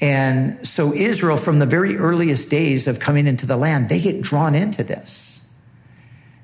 And 0.00 0.66
so 0.66 0.92
Israel, 0.94 1.36
from 1.36 1.58
the 1.58 1.66
very 1.66 1.96
earliest 1.96 2.50
days 2.50 2.86
of 2.86 3.00
coming 3.00 3.26
into 3.26 3.44
the 3.44 3.56
land, 3.56 3.88
they 3.88 4.00
get 4.00 4.22
drawn 4.22 4.54
into 4.54 4.82
this. 4.82 5.35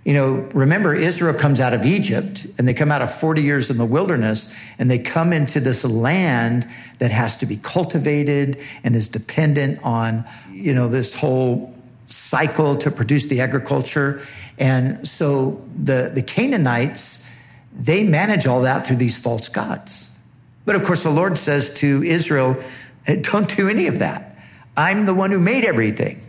You 0.04 0.14
know, 0.14 0.34
remember, 0.52 0.94
Israel 0.94 1.32
comes 1.32 1.60
out 1.60 1.74
of 1.74 1.86
Egypt 1.86 2.46
and 2.58 2.66
they 2.66 2.74
come 2.74 2.90
out 2.90 3.02
of 3.02 3.14
40 3.14 3.42
years 3.42 3.70
in 3.70 3.78
the 3.78 3.84
wilderness 3.84 4.56
and 4.78 4.90
they 4.90 4.98
come 4.98 5.32
into 5.32 5.60
this 5.60 5.84
land 5.84 6.66
that 6.98 7.12
has 7.12 7.36
to 7.38 7.46
be 7.46 7.56
cultivated 7.56 8.58
and 8.82 8.96
is 8.96 9.08
dependent 9.08 9.78
on, 9.84 10.24
you 10.50 10.74
know, 10.74 10.88
this 10.88 11.16
whole 11.16 11.72
cycle 12.06 12.76
to 12.78 12.90
produce 12.90 13.28
the 13.28 13.40
agriculture. 13.40 14.22
And 14.58 15.06
so 15.06 15.62
the, 15.76 16.10
the 16.12 16.22
Canaanites, 16.22 17.30
they 17.72 18.02
manage 18.02 18.46
all 18.46 18.62
that 18.62 18.84
through 18.84 18.96
these 18.96 19.16
false 19.16 19.48
gods. 19.48 20.18
But 20.64 20.74
of 20.74 20.84
course, 20.84 21.04
the 21.04 21.10
Lord 21.10 21.38
says 21.38 21.74
to 21.76 22.02
Israel, 22.02 22.60
don't 23.06 23.54
do 23.56 23.68
any 23.68 23.86
of 23.86 24.00
that. 24.00 24.36
I'm 24.76 25.06
the 25.06 25.14
one 25.14 25.30
who 25.30 25.38
made 25.38 25.64
everything. 25.64 26.24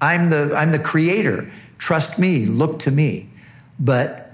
I'm 0.00 0.30
the, 0.30 0.54
I'm 0.54 0.70
the 0.72 0.78
creator. 0.78 1.50
Trust 1.78 2.18
me, 2.18 2.44
look 2.44 2.80
to 2.80 2.90
me. 2.90 3.30
But 3.80 4.28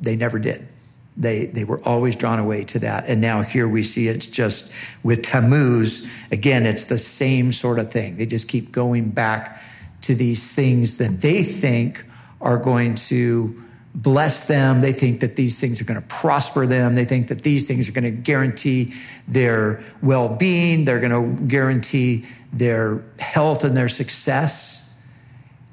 they 0.00 0.16
never 0.16 0.38
did. 0.38 0.68
They, 1.16 1.46
they 1.46 1.64
were 1.64 1.80
always 1.84 2.16
drawn 2.16 2.38
away 2.38 2.64
to 2.64 2.78
that. 2.80 3.06
And 3.06 3.20
now 3.20 3.42
here 3.42 3.68
we 3.68 3.82
see 3.82 4.08
it's 4.08 4.26
just 4.26 4.72
with 5.02 5.22
Tammuz, 5.22 6.10
again, 6.30 6.64
it's 6.64 6.86
the 6.86 6.98
same 6.98 7.52
sort 7.52 7.78
of 7.78 7.92
thing. 7.92 8.16
They 8.16 8.26
just 8.26 8.48
keep 8.48 8.72
going 8.72 9.10
back 9.10 9.62
to 10.02 10.14
these 10.14 10.54
things 10.54 10.98
that 10.98 11.20
they 11.20 11.42
think 11.42 12.04
are 12.40 12.58
going 12.58 12.94
to 12.94 13.62
bless 13.94 14.46
them. 14.46 14.80
They 14.80 14.92
think 14.92 15.20
that 15.20 15.36
these 15.36 15.60
things 15.60 15.80
are 15.80 15.84
going 15.84 16.00
to 16.00 16.06
prosper 16.06 16.66
them. 16.66 16.94
They 16.94 17.04
think 17.04 17.28
that 17.28 17.42
these 17.42 17.68
things 17.68 17.88
are 17.88 17.92
going 17.92 18.04
to 18.04 18.10
guarantee 18.10 18.94
their 19.28 19.84
well 20.02 20.30
being. 20.30 20.86
They're 20.86 21.00
going 21.00 21.36
to 21.36 21.42
guarantee 21.44 22.26
their 22.54 23.04
health 23.18 23.64
and 23.64 23.76
their 23.76 23.90
success 23.90 24.81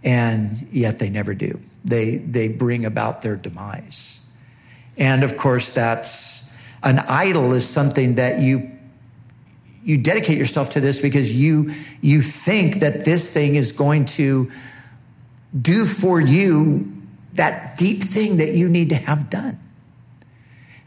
and 0.03 0.67
yet 0.71 0.99
they 0.99 1.09
never 1.09 1.33
do. 1.33 1.59
They, 1.83 2.17
they 2.17 2.47
bring 2.47 2.85
about 2.85 3.21
their 3.21 3.35
demise. 3.35 4.35
And 4.97 5.23
of 5.23 5.37
course, 5.37 5.73
that's 5.73 6.53
an 6.83 6.99
idol 6.99 7.53
is 7.53 7.67
something 7.67 8.15
that 8.15 8.39
you 8.39 8.71
you 9.81 9.97
dedicate 9.97 10.37
yourself 10.37 10.71
to 10.71 10.81
this 10.81 10.99
because 10.99 11.33
you 11.33 11.71
you 12.01 12.21
think 12.21 12.75
that 12.75 13.05
this 13.05 13.33
thing 13.33 13.55
is 13.55 13.71
going 13.71 14.05
to 14.05 14.51
do 15.59 15.85
for 15.85 16.19
you 16.19 16.91
that 17.33 17.77
deep 17.77 18.03
thing 18.03 18.37
that 18.37 18.53
you 18.53 18.67
need 18.67 18.89
to 18.89 18.95
have 18.95 19.29
done. 19.29 19.57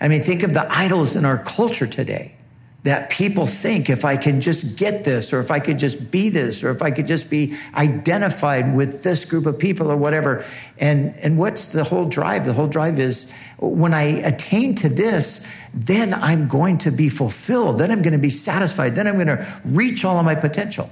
I 0.01 0.09
mean, 0.09 0.21
think 0.21 0.43
of 0.43 0.53
the 0.53 0.71
idols 0.71 1.17
in 1.17 1.25
our 1.25 1.39
culture 1.39 1.87
today 1.87 2.35
that 2.83 3.11
people 3.11 3.47
think 3.47 3.89
if 3.89 4.05
I 4.05 4.17
can 4.17 4.41
just 4.41 4.77
get 4.77 5.05
this, 5.05 5.33
or 5.33 5.39
if 5.39 5.51
I 5.51 5.61
could 5.61 5.79
just 5.79 6.11
be 6.11 6.31
this, 6.31 6.65
or 6.65 6.71
if 6.71 6.83
I 6.83 6.91
could 6.91 7.07
just 7.07 7.31
be 7.31 7.57
identified 7.75 8.75
with 8.75 9.05
this 9.05 9.25
group 9.25 9.47
of 9.47 9.59
people 9.59 9.91
or 9.91 9.97
whatever. 9.97 10.45
And, 10.79 11.15
and 11.23 11.39
what's 11.39 11.73
the 11.73 11.85
whole 11.85 12.07
drive? 12.07 12.45
The 12.45 12.53
whole 12.53 12.67
drive 12.67 12.99
is 12.99 13.33
when 13.59 13.95
I 13.95 14.03
attain 14.03 14.75
to 14.77 14.89
this, 14.89 15.49
then 15.73 16.13
I'm 16.13 16.49
going 16.49 16.79
to 16.79 16.91
be 16.91 17.09
fulfilled. 17.09 17.79
Then 17.79 17.93
I'm 17.93 18.03
going 18.03 18.13
to 18.15 18.19
be 18.19 18.31
satisfied. 18.31 18.97
Then 18.97 19.07
I'm 19.07 19.15
going 19.15 19.29
to 19.29 19.47
reach 19.65 20.05
all 20.05 20.19
of 20.19 20.25
my 20.25 20.35
potential. 20.35 20.91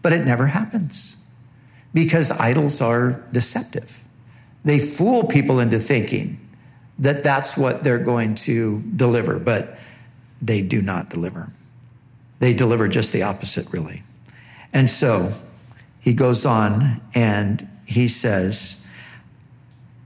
But 0.00 0.12
it 0.12 0.24
never 0.24 0.46
happens 0.46 1.24
because 1.92 2.30
idols 2.30 2.80
are 2.80 3.22
deceptive. 3.32 4.04
They 4.64 4.78
fool 4.78 5.24
people 5.24 5.58
into 5.58 5.80
thinking 5.80 6.38
that 7.00 7.24
that's 7.24 7.56
what 7.56 7.82
they're 7.82 7.98
going 7.98 8.36
to 8.36 8.80
deliver. 8.94 9.40
But 9.40 9.76
they 10.42 10.60
do 10.60 10.82
not 10.82 11.08
deliver. 11.08 11.50
They 12.40 12.52
deliver 12.52 12.88
just 12.88 13.12
the 13.12 13.22
opposite, 13.22 13.72
really. 13.72 14.02
And 14.72 14.90
so 14.90 15.32
he 16.00 16.12
goes 16.12 16.44
on 16.44 17.00
and 17.14 17.68
he 17.86 18.08
says, 18.08 18.84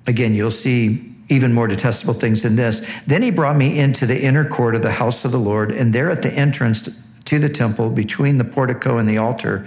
again, 0.07 0.35
you'll 0.35 0.51
see 0.51 1.15
even 1.29 1.53
more 1.53 1.67
detestable 1.67 2.15
things 2.15 2.43
than 2.43 2.57
this. 2.57 2.87
Then 3.07 3.23
he 3.23 3.31
brought 3.31 3.57
me 3.57 3.79
into 3.79 4.07
the 4.07 4.23
inner 4.23 4.47
court 4.47 4.75
of 4.75 4.83
the 4.83 4.93
house 4.93 5.25
of 5.25 5.33
the 5.33 5.39
Lord, 5.39 5.73
and 5.73 5.93
there 5.93 6.11
at 6.11 6.23
the 6.23 6.33
entrance 6.33 6.89
to 7.25 7.39
the 7.41 7.49
temple, 7.49 7.91
between 7.91 8.39
the 8.39 8.45
portico 8.45 8.99
and 8.99 9.09
the 9.09 9.19
altar, 9.19 9.67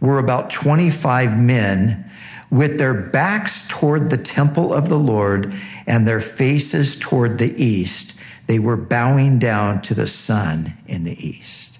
were 0.00 0.18
about 0.18 0.50
25 0.50 1.36
men 1.36 2.08
with 2.50 2.78
their 2.78 2.94
backs 2.94 3.66
toward 3.66 4.10
the 4.10 4.16
temple 4.16 4.72
of 4.72 4.88
the 4.88 4.98
Lord 4.98 5.52
and 5.86 6.06
their 6.06 6.20
faces 6.20 6.98
toward 6.98 7.38
the 7.38 7.52
east 7.62 8.19
they 8.50 8.58
were 8.58 8.76
bowing 8.76 9.38
down 9.38 9.80
to 9.80 9.94
the 9.94 10.08
sun 10.08 10.72
in 10.88 11.04
the 11.04 11.24
east. 11.24 11.78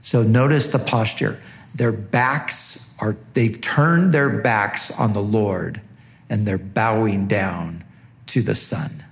So 0.00 0.22
notice 0.22 0.72
the 0.72 0.78
posture. 0.78 1.38
Their 1.74 1.92
backs 1.92 2.96
are, 2.98 3.14
they've 3.34 3.60
turned 3.60 4.14
their 4.14 4.30
backs 4.30 4.90
on 4.98 5.12
the 5.12 5.20
Lord 5.20 5.82
and 6.30 6.46
they're 6.46 6.56
bowing 6.56 7.26
down 7.26 7.84
to 8.28 8.40
the 8.40 8.54
sun. 8.54 9.04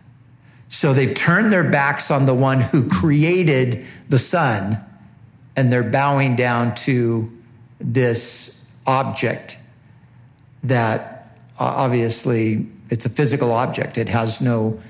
So 0.71 0.95
they've 0.95 1.15
turned 1.15 1.53
their 1.53 1.71
backs 1.71 2.11
on 2.11 2.25
the 2.25 2.33
one 2.33 2.63
who 2.63 2.89
created 2.89 3.85
the 4.09 4.19
sun 4.19 4.83
and 5.55 5.71
they're 5.71 5.83
bowing 5.83 6.37
down 6.37 6.75
to 6.87 7.31
this 7.81 8.75
object 8.87 9.59
that 10.63 11.37
obviously 11.59 12.67
it's 12.89 13.05
a 13.05 13.11
physical 13.11 13.53
object. 13.53 13.99
It 13.99 14.09
has 14.09 14.41
no 14.41 14.81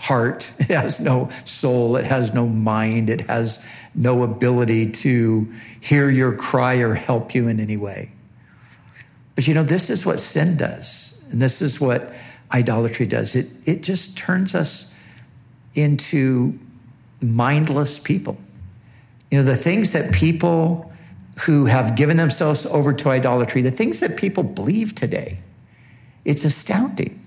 heart, 0.00 0.50
it 0.58 0.70
has 0.70 0.98
no 0.98 1.28
soul, 1.44 1.96
it 1.96 2.06
has 2.06 2.34
no 2.34 2.48
mind, 2.48 3.10
it 3.10 3.20
has 3.22 3.66
no 3.94 4.22
ability 4.22 4.90
to 4.90 5.52
hear 5.80 6.10
your 6.10 6.34
cry 6.34 6.76
or 6.76 6.94
help 6.94 7.34
you 7.34 7.48
in 7.48 7.60
any 7.60 7.76
way. 7.76 8.10
But 9.34 9.46
you 9.46 9.54
know, 9.54 9.62
this 9.62 9.90
is 9.90 10.04
what 10.04 10.18
sin 10.18 10.56
does, 10.56 11.24
and 11.30 11.40
this 11.40 11.62
is 11.62 11.80
what 11.80 12.12
idolatry 12.52 13.06
does. 13.06 13.36
It, 13.36 13.46
it 13.64 13.82
just 13.82 14.16
turns 14.16 14.54
us 14.54 14.96
into 15.74 16.58
mindless 17.20 17.98
people. 17.98 18.38
You 19.30 19.38
know, 19.38 19.44
the 19.44 19.56
things 19.56 19.92
that 19.92 20.12
people 20.12 20.90
who 21.46 21.66
have 21.66 21.94
given 21.94 22.16
themselves 22.16 22.66
over 22.66 22.92
to 22.92 23.10
idolatry, 23.10 23.62
the 23.62 23.70
things 23.70 24.00
that 24.00 24.16
people 24.16 24.42
believe 24.42 24.94
today, 24.94 25.38
it's 26.24 26.44
astounding 26.44 27.19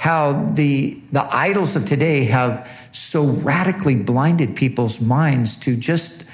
how 0.00 0.32
the, 0.32 0.98
the 1.12 1.22
idols 1.30 1.76
of 1.76 1.84
today 1.84 2.24
have 2.24 2.66
so 2.90 3.22
radically 3.22 3.94
blinded 3.94 4.56
people's 4.56 4.98
minds 4.98 5.60
to 5.60 5.76
just 5.76 6.26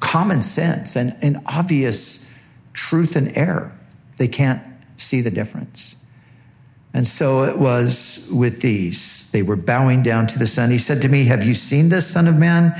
common 0.00 0.42
sense 0.42 0.96
and, 0.96 1.16
and 1.22 1.38
obvious 1.46 2.36
truth 2.72 3.14
and 3.14 3.36
error. 3.36 3.70
They 4.16 4.26
can't 4.26 4.60
see 4.96 5.20
the 5.20 5.30
difference. 5.30 5.94
And 6.92 7.06
so 7.06 7.44
it 7.44 7.56
was 7.56 8.28
with 8.32 8.62
these. 8.62 9.30
They 9.30 9.44
were 9.44 9.54
bowing 9.54 10.02
down 10.02 10.26
to 10.26 10.38
the 10.40 10.48
sun. 10.48 10.72
He 10.72 10.78
said 10.78 11.00
to 11.02 11.08
me, 11.08 11.26
Have 11.26 11.44
you 11.44 11.54
seen 11.54 11.88
this, 11.88 12.08
Son 12.08 12.26
of 12.26 12.36
Man? 12.36 12.74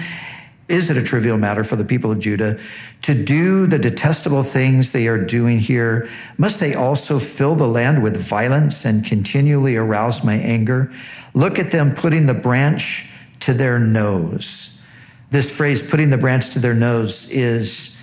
Is 0.73 0.89
it 0.89 0.97
a 0.97 1.03
trivial 1.03 1.37
matter 1.37 1.65
for 1.65 1.77
the 1.77 1.85
people 1.85 2.11
of 2.11 2.19
Judah 2.19 2.59
to 3.03 3.15
do 3.15 3.67
the 3.67 3.79
detestable 3.79 4.43
things 4.43 4.93
they 4.93 5.07
are 5.07 5.23
doing 5.23 5.59
here? 5.59 6.09
Must 6.39 6.59
they 6.61 6.75
also 6.75 7.19
fill 7.19 7.55
the 7.55 7.69
land 7.69 8.03
with 8.03 8.17
violence 8.17 8.87
and 8.87 9.05
continually 9.05 9.77
arouse 9.77 10.25
my 10.25 10.33
anger? 10.33 10.91
Look 11.35 11.59
at 11.59 11.73
them 11.73 11.95
putting 11.95 12.25
the 12.25 12.33
branch 12.33 13.13
to 13.41 13.53
their 13.53 13.79
nose. 13.79 14.83
This 15.31 15.55
phrase, 15.55 15.87
putting 15.87 16.09
the 16.09 16.17
branch 16.17 16.55
to 16.55 16.59
their 16.59 16.75
nose, 16.75 17.31
is 17.31 18.01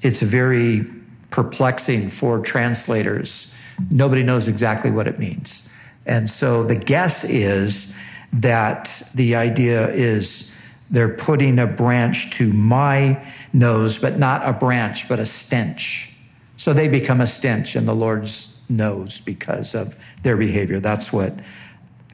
it's 0.00 0.22
very 0.22 0.86
perplexing 1.30 2.10
for 2.10 2.38
translators. 2.38 3.52
Nobody 3.90 4.22
knows 4.22 4.46
exactly 4.46 4.92
what 4.92 5.08
it 5.08 5.18
means. 5.18 5.74
And 6.06 6.30
so 6.30 6.62
the 6.62 6.76
guess 6.76 7.24
is 7.24 7.92
that 8.34 9.10
the 9.16 9.34
idea 9.34 9.88
is 9.88 10.53
they're 10.94 11.14
putting 11.14 11.58
a 11.58 11.66
branch 11.66 12.30
to 12.38 12.52
my 12.52 13.20
nose, 13.52 13.98
but 13.98 14.18
not 14.18 14.42
a 14.44 14.52
branch, 14.52 15.08
but 15.08 15.18
a 15.18 15.26
stench. 15.26 16.14
So 16.56 16.72
they 16.72 16.88
become 16.88 17.20
a 17.20 17.26
stench 17.26 17.76
in 17.76 17.86
the 17.86 17.94
Lord's 17.94 18.62
nose 18.68 19.20
because 19.20 19.74
of 19.74 19.96
their 20.22 20.36
behavior. 20.36 20.80
That's 20.80 21.12
what 21.12 21.34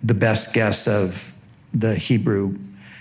the 0.02 0.14
best 0.14 0.52
guess 0.52 0.88
of 0.88 1.36
the 1.72 1.94
Hebrew 1.94 2.58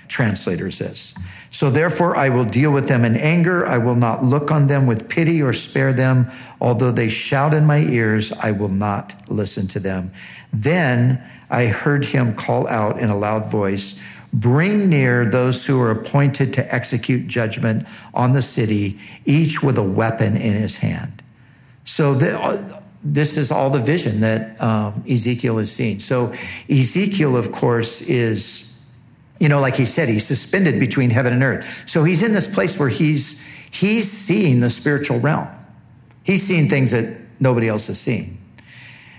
translators 0.08 0.82
is. 0.82 1.16
So 1.52 1.70
therefore, 1.70 2.16
I 2.16 2.30
will 2.30 2.46
deal 2.46 2.72
with 2.72 2.88
them 2.88 3.04
in 3.04 3.16
anger. 3.18 3.66
I 3.66 3.78
will 3.80 3.96
not 3.96 4.24
look 4.24 4.52
on 4.52 4.68
them 4.68 4.86
with 4.86 5.10
pity 5.10 5.42
or 5.42 5.54
spare 5.54 5.94
them. 5.94 6.30
Although 6.62 6.92
they 6.92 7.10
shout 7.10 7.54
in 7.54 7.66
my 7.66 7.80
ears, 7.80 8.32
I 8.34 8.52
will 8.52 8.70
not 8.70 9.30
listen 9.30 9.68
to 9.70 9.80
them. 9.80 10.12
Then 10.54 11.24
I 11.50 11.66
heard 11.66 12.06
him 12.06 12.36
call 12.36 12.68
out 12.68 13.00
in 13.00 13.10
a 13.10 13.18
loud 13.18 13.50
voice, 13.50 14.00
Bring 14.32 14.90
near 14.90 15.26
those 15.26 15.66
who 15.66 15.82
are 15.82 15.92
appointed 15.92 16.54
to 16.54 16.74
execute 16.74 17.28
judgment 17.28 17.88
on 18.14 18.34
the 18.34 18.42
city, 18.42 19.00
each 19.26 19.64
with 19.64 19.78
a 19.78 19.84
weapon 19.84 20.38
in 20.38 20.54
his 20.54 20.78
hand. 20.78 21.24
So 21.84 22.14
the, 22.14 22.82
this 23.04 23.38
is 23.38 23.52
all 23.52 23.70
the 23.70 23.80
vision 23.80 24.22
that 24.22 24.62
um, 24.62 25.04
Ezekiel 25.10 25.58
is 25.58 25.72
seeing. 25.72 26.00
So 26.00 26.34
Ezekiel, 26.70 27.36
of 27.36 27.52
course, 27.52 28.02
is, 28.02 28.82
you 29.40 29.50
know, 29.50 29.60
like 29.60 29.76
he 29.76 29.86
said, 29.86 30.10
he's 30.10 30.28
suspended 30.28 30.80
between 30.80 31.10
heaven 31.10 31.34
and 31.34 31.42
earth. 31.42 31.84
So 31.88 32.04
he's 32.04 32.22
in 32.22 32.34
this 32.34 32.48
place 32.48 32.78
where 32.78 32.90
he's 32.90 33.46
he's 33.72 34.12
seeing 34.12 34.60
the 34.60 34.70
spiritual 34.70 35.20
realm. 35.20 35.48
He's 36.24 36.44
seeing 36.44 36.70
things 36.70 36.92
that 36.92 37.18
nobody 37.40 37.68
else 37.68 37.88
has 37.88 38.00
seen. 38.00 38.38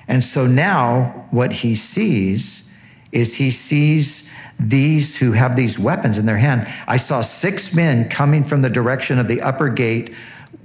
And 0.07 0.23
so 0.23 0.47
now 0.47 1.27
what 1.31 1.53
he 1.53 1.75
sees 1.75 2.73
is 3.13 3.37
he 3.37 3.51
sees 3.51 4.20
these 4.61 5.19
who 5.19 5.33
have 5.33 5.57
these 5.57 5.79
weapons 5.79 6.19
in 6.19 6.27
their 6.27 6.37
hand. 6.37 6.69
I 6.87 6.99
saw 6.99 7.23
six 7.23 7.75
men 7.75 8.09
coming 8.09 8.45
from 8.45 8.63
the 8.63 8.71
direction 8.71 9.19
of 9.19 9.27
the 9.27 9.41
upper 9.41 9.69
gate, 9.69 10.15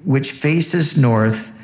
which 0.03 0.31
faces 0.31 0.97
north, 0.97 1.57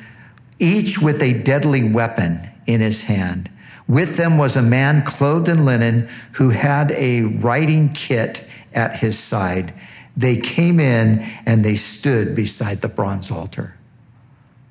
each 0.58 1.00
with 1.00 1.22
a 1.22 1.34
deadly 1.34 1.84
weapon 1.84 2.50
in 2.65 2.80
his 2.80 3.04
hand. 3.04 3.52
With 3.88 4.15
them 4.15 4.38
was 4.38 4.56
a 4.56 4.62
man 4.62 5.04
clothed 5.04 5.50
in 5.50 5.65
linen 5.65 6.08
who 6.34 6.52
had 6.52 6.91
a 6.91 7.24
writing 7.24 7.89
kit 7.89 8.48
at 8.74 8.98
his 8.98 9.20
side. 9.20 9.74
They 10.15 10.38
came 10.38 10.80
in 10.80 11.20
and 11.46 11.65
they 11.65 11.76
stood 11.76 12.36
beside 12.36 12.82
the 12.82 12.88
bronze 12.88 13.30
altar. 13.30 13.76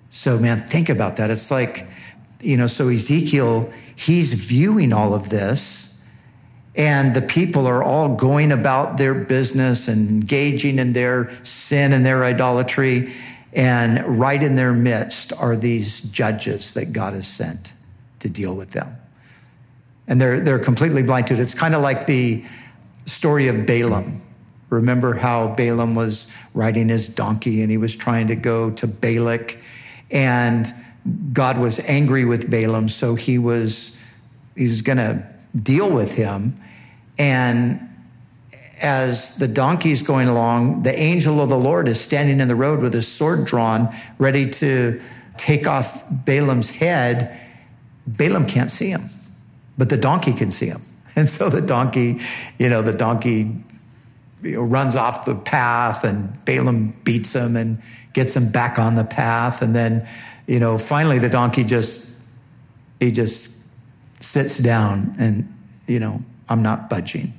So, 0.08 0.38
man, 0.38 0.60
think 0.60 0.88
about 0.88 1.16
that. 1.16 1.30
It's 1.30 1.50
like, 1.50 1.86
you 2.40 2.56
know, 2.56 2.66
so 2.66 2.88
Ezekiel, 2.88 3.70
he's 3.94 4.32
viewing 4.32 4.92
all 4.92 5.12
of 5.12 5.28
this 5.28 5.99
and 6.80 7.12
the 7.12 7.20
people 7.20 7.66
are 7.66 7.82
all 7.82 8.08
going 8.16 8.50
about 8.50 8.96
their 8.96 9.12
business 9.12 9.86
and 9.86 10.08
engaging 10.08 10.78
in 10.78 10.94
their 10.94 11.30
sin 11.44 11.92
and 11.92 12.06
their 12.06 12.24
idolatry. 12.24 13.12
And 13.52 14.18
right 14.18 14.42
in 14.42 14.54
their 14.54 14.72
midst 14.72 15.34
are 15.34 15.56
these 15.56 16.00
judges 16.10 16.72
that 16.72 16.94
God 16.94 17.12
has 17.12 17.28
sent 17.28 17.74
to 18.20 18.30
deal 18.30 18.54
with 18.54 18.70
them. 18.70 18.96
And 20.08 20.18
they're, 20.18 20.40
they're 20.40 20.58
completely 20.58 21.02
blind 21.02 21.26
to 21.26 21.34
it. 21.34 21.40
It's 21.40 21.52
kind 21.52 21.74
of 21.74 21.82
like 21.82 22.06
the 22.06 22.46
story 23.04 23.48
of 23.48 23.66
Balaam. 23.66 24.22
Remember 24.70 25.12
how 25.12 25.48
Balaam 25.48 25.94
was 25.94 26.34
riding 26.54 26.88
his 26.88 27.08
donkey 27.08 27.60
and 27.60 27.70
he 27.70 27.76
was 27.76 27.94
trying 27.94 28.28
to 28.28 28.36
go 28.36 28.70
to 28.70 28.86
Balak, 28.86 29.58
and 30.10 30.66
God 31.34 31.58
was 31.58 31.78
angry 31.80 32.24
with 32.24 32.50
Balaam, 32.50 32.88
so 32.88 33.16
he 33.16 33.36
was 33.36 34.02
he's 34.56 34.80
going 34.80 34.96
to 34.96 35.22
deal 35.54 35.90
with 35.90 36.14
him. 36.14 36.58
And 37.20 37.86
as 38.80 39.36
the 39.36 39.46
donkey's 39.46 40.00
going 40.00 40.26
along, 40.26 40.84
the 40.84 40.98
angel 40.98 41.42
of 41.42 41.50
the 41.50 41.58
Lord 41.58 41.86
is 41.86 42.00
standing 42.00 42.40
in 42.40 42.48
the 42.48 42.54
road 42.54 42.80
with 42.80 42.94
his 42.94 43.06
sword 43.06 43.44
drawn, 43.44 43.94
ready 44.16 44.48
to 44.48 44.98
take 45.36 45.66
off 45.66 46.02
Balaam's 46.10 46.70
head. 46.70 47.38
Balaam 48.06 48.46
can't 48.46 48.70
see 48.70 48.88
him, 48.88 49.10
but 49.76 49.90
the 49.90 49.98
donkey 49.98 50.32
can 50.32 50.50
see 50.50 50.66
him. 50.68 50.80
And 51.16 51.28
so 51.28 51.50
the 51.50 51.60
donkey, 51.60 52.20
you 52.58 52.68
know, 52.70 52.82
the 52.82 52.94
donkey 52.94 53.52
you 54.42 54.52
know, 54.52 54.62
runs 54.62 54.94
off 54.94 55.24
the 55.24 55.34
path 55.34 56.04
and 56.04 56.42
Balaam 56.44 56.94
beats 57.04 57.34
him 57.34 57.56
and 57.56 57.82
gets 58.14 58.34
him 58.34 58.50
back 58.50 58.78
on 58.78 58.94
the 58.94 59.04
path. 59.04 59.60
And 59.60 59.74
then, 59.74 60.08
you 60.46 60.60
know, 60.60 60.78
finally 60.78 61.18
the 61.18 61.28
donkey 61.28 61.64
just, 61.64 62.22
he 63.00 63.10
just 63.10 63.66
sits 64.22 64.56
down 64.58 65.16
and, 65.18 65.52
you 65.88 65.98
know, 65.98 66.22
I'm 66.50 66.62
not 66.62 66.90
budging. 66.90 67.32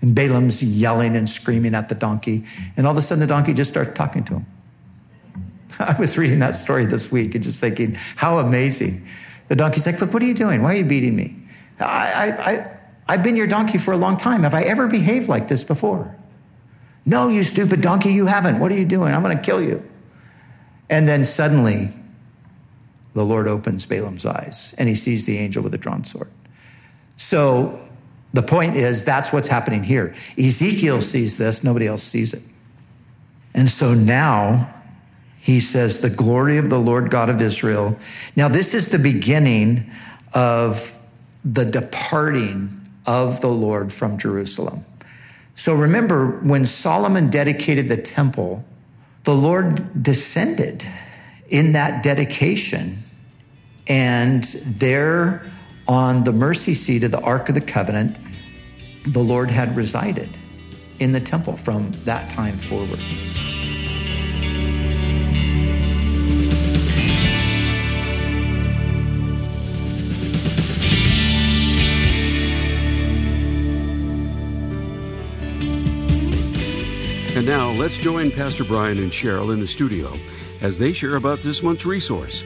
And 0.00 0.14
Balaam's 0.14 0.62
yelling 0.62 1.14
and 1.14 1.28
screaming 1.28 1.74
at 1.74 1.90
the 1.90 1.94
donkey. 1.94 2.44
And 2.76 2.86
all 2.86 2.92
of 2.92 2.96
a 2.96 3.02
sudden, 3.02 3.20
the 3.20 3.26
donkey 3.26 3.52
just 3.52 3.70
starts 3.70 3.92
talking 3.92 4.24
to 4.24 4.34
him. 4.34 4.46
I 5.78 5.94
was 5.98 6.16
reading 6.16 6.38
that 6.38 6.56
story 6.56 6.86
this 6.86 7.12
week 7.12 7.34
and 7.34 7.44
just 7.44 7.60
thinking, 7.60 7.94
how 8.16 8.38
amazing. 8.38 9.06
The 9.48 9.56
donkey's 9.56 9.84
like, 9.86 10.00
Look, 10.00 10.12
what 10.14 10.22
are 10.22 10.26
you 10.26 10.34
doing? 10.34 10.62
Why 10.62 10.72
are 10.72 10.76
you 10.76 10.84
beating 10.84 11.14
me? 11.14 11.36
I, 11.78 11.84
I, 11.84 12.52
I, 12.52 12.76
I've 13.08 13.22
been 13.22 13.36
your 13.36 13.46
donkey 13.46 13.78
for 13.78 13.92
a 13.92 13.96
long 13.96 14.16
time. 14.16 14.42
Have 14.42 14.54
I 14.54 14.62
ever 14.62 14.86
behaved 14.86 15.28
like 15.28 15.48
this 15.48 15.64
before? 15.64 16.16
No, 17.04 17.28
you 17.28 17.42
stupid 17.42 17.80
donkey, 17.80 18.12
you 18.12 18.26
haven't. 18.26 18.58
What 18.58 18.70
are 18.72 18.76
you 18.76 18.84
doing? 18.84 19.12
I'm 19.12 19.22
going 19.22 19.36
to 19.36 19.42
kill 19.42 19.62
you. 19.62 19.82
And 20.88 21.08
then 21.08 21.24
suddenly, 21.24 21.90
the 23.14 23.24
Lord 23.24 23.48
opens 23.48 23.86
Balaam's 23.86 24.26
eyes 24.26 24.74
and 24.78 24.88
he 24.88 24.94
sees 24.94 25.26
the 25.26 25.38
angel 25.38 25.62
with 25.62 25.74
a 25.74 25.78
drawn 25.78 26.04
sword. 26.04 26.30
So 27.16 27.89
the 28.32 28.42
point 28.42 28.76
is, 28.76 29.04
that's 29.04 29.32
what's 29.32 29.48
happening 29.48 29.82
here. 29.82 30.14
Ezekiel 30.38 31.00
sees 31.00 31.36
this, 31.38 31.64
nobody 31.64 31.86
else 31.86 32.02
sees 32.02 32.32
it. 32.32 32.42
And 33.54 33.68
so 33.68 33.94
now 33.94 34.72
he 35.40 35.58
says, 35.58 36.00
The 36.00 36.10
glory 36.10 36.58
of 36.58 36.70
the 36.70 36.78
Lord 36.78 37.10
God 37.10 37.28
of 37.28 37.40
Israel. 37.40 37.98
Now, 38.36 38.48
this 38.48 38.74
is 38.74 38.90
the 38.90 38.98
beginning 38.98 39.90
of 40.34 40.98
the 41.44 41.64
departing 41.64 42.70
of 43.06 43.40
the 43.40 43.48
Lord 43.48 43.92
from 43.92 44.18
Jerusalem. 44.18 44.84
So 45.54 45.74
remember, 45.74 46.38
when 46.42 46.66
Solomon 46.66 47.30
dedicated 47.30 47.88
the 47.88 47.96
temple, 47.96 48.64
the 49.24 49.34
Lord 49.34 50.02
descended 50.02 50.86
in 51.48 51.72
that 51.72 52.02
dedication. 52.02 52.98
And 53.86 54.44
there 54.44 55.42
on 55.90 56.22
the 56.22 56.32
mercy 56.32 56.72
seat 56.72 57.02
of 57.02 57.10
the 57.10 57.20
Ark 57.22 57.48
of 57.48 57.56
the 57.56 57.60
Covenant, 57.60 58.16
the 59.08 59.18
Lord 59.18 59.50
had 59.50 59.76
resided 59.76 60.28
in 61.00 61.10
the 61.10 61.18
temple 61.18 61.56
from 61.56 61.90
that 62.04 62.30
time 62.30 62.56
forward. 62.56 63.00
And 77.34 77.44
now 77.44 77.72
let's 77.72 77.98
join 77.98 78.30
Pastor 78.30 78.62
Brian 78.62 78.98
and 78.98 79.10
Cheryl 79.10 79.52
in 79.52 79.58
the 79.58 79.66
studio 79.66 80.16
as 80.60 80.78
they 80.78 80.92
share 80.92 81.16
about 81.16 81.40
this 81.40 81.64
month's 81.64 81.84
resource 81.84 82.44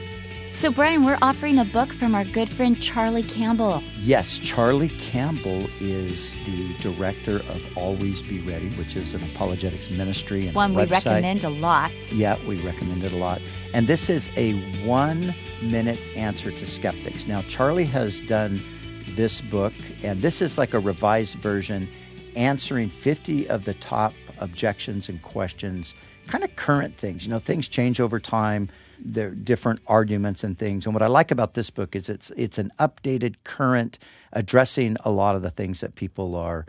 so, 0.55 0.71
Brian, 0.71 1.03
we're 1.03 1.17
offering 1.21 1.59
a 1.59 1.65
book 1.65 1.91
from 1.91 2.15
our 2.15 2.23
good 2.23 2.49
friend 2.49 2.81
Charlie 2.81 3.23
Campbell. 3.23 3.83
Yes, 3.99 4.37
Charlie 4.37 4.87
Campbell 4.87 5.67
is 5.81 6.37
the 6.45 6.73
director 6.79 7.39
of 7.49 7.77
Always 7.77 8.21
Be 8.21 8.39
Ready, 8.39 8.69
which 8.69 8.95
is 8.95 9.13
an 9.13 9.21
apologetics 9.23 9.89
ministry 9.89 10.47
and 10.47 10.55
one 10.55 10.73
we 10.73 10.85
recommend 10.85 11.43
a 11.43 11.49
lot. 11.49 11.91
Yeah, 12.09 12.37
we 12.47 12.61
recommend 12.65 13.03
it 13.03 13.11
a 13.11 13.17
lot. 13.17 13.41
And 13.73 13.85
this 13.85 14.09
is 14.09 14.29
a 14.37 14.53
one 14.85 15.35
minute 15.61 15.99
answer 16.15 16.51
to 16.51 16.65
skeptics. 16.65 17.27
Now, 17.27 17.41
Charlie 17.43 17.85
has 17.87 18.21
done 18.21 18.63
this 19.09 19.41
book, 19.41 19.73
and 20.03 20.21
this 20.21 20.41
is 20.41 20.57
like 20.57 20.73
a 20.73 20.79
revised 20.79 21.35
version 21.35 21.89
answering 22.37 22.87
50 22.87 23.49
of 23.49 23.65
the 23.65 23.73
top 23.73 24.13
objections 24.37 25.09
and 25.09 25.21
questions, 25.21 25.95
kind 26.27 26.45
of 26.45 26.55
current 26.55 26.95
things. 26.95 27.25
You 27.25 27.31
know, 27.31 27.39
things 27.39 27.67
change 27.67 27.99
over 27.99 28.21
time 28.21 28.69
there 28.99 29.29
are 29.29 29.31
different 29.31 29.79
arguments 29.87 30.43
and 30.43 30.57
things. 30.57 30.85
And 30.85 30.93
what 30.93 31.01
I 31.01 31.07
like 31.07 31.31
about 31.31 31.53
this 31.53 31.69
book 31.69 31.95
is 31.95 32.09
it's 32.09 32.31
it's 32.35 32.57
an 32.57 32.71
updated, 32.79 33.35
current, 33.43 33.99
addressing 34.33 34.97
a 35.03 35.11
lot 35.11 35.35
of 35.35 35.41
the 35.41 35.49
things 35.49 35.81
that 35.81 35.95
people 35.95 36.35
are 36.35 36.65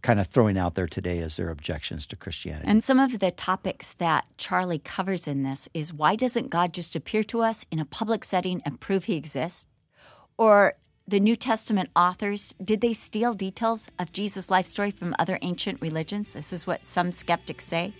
kind 0.00 0.20
of 0.20 0.28
throwing 0.28 0.56
out 0.56 0.74
there 0.74 0.86
today 0.86 1.18
as 1.18 1.36
their 1.36 1.50
objections 1.50 2.06
to 2.06 2.16
Christianity. 2.16 2.68
And 2.68 2.82
some 2.84 3.00
of 3.00 3.18
the 3.18 3.30
topics 3.30 3.92
that 3.94 4.26
Charlie 4.36 4.78
covers 4.78 5.26
in 5.26 5.42
this 5.42 5.68
is 5.74 5.92
why 5.92 6.16
doesn't 6.16 6.50
God 6.50 6.72
just 6.72 6.94
appear 6.94 7.22
to 7.24 7.42
us 7.42 7.66
in 7.70 7.78
a 7.78 7.84
public 7.84 8.24
setting 8.24 8.62
and 8.64 8.80
prove 8.80 9.04
he 9.04 9.16
exists? 9.16 9.66
Or 10.38 10.74
the 11.06 11.20
New 11.20 11.34
Testament 11.34 11.90
authors, 11.96 12.54
did 12.62 12.80
they 12.80 12.92
steal 12.92 13.34
details 13.34 13.90
of 13.98 14.12
Jesus' 14.12 14.50
life 14.50 14.66
story 14.66 14.92
from 14.92 15.16
other 15.18 15.38
ancient 15.42 15.80
religions? 15.82 16.32
This 16.32 16.52
is 16.52 16.66
what 16.66 16.84
some 16.84 17.10
skeptics 17.10 17.64
say 17.64 17.92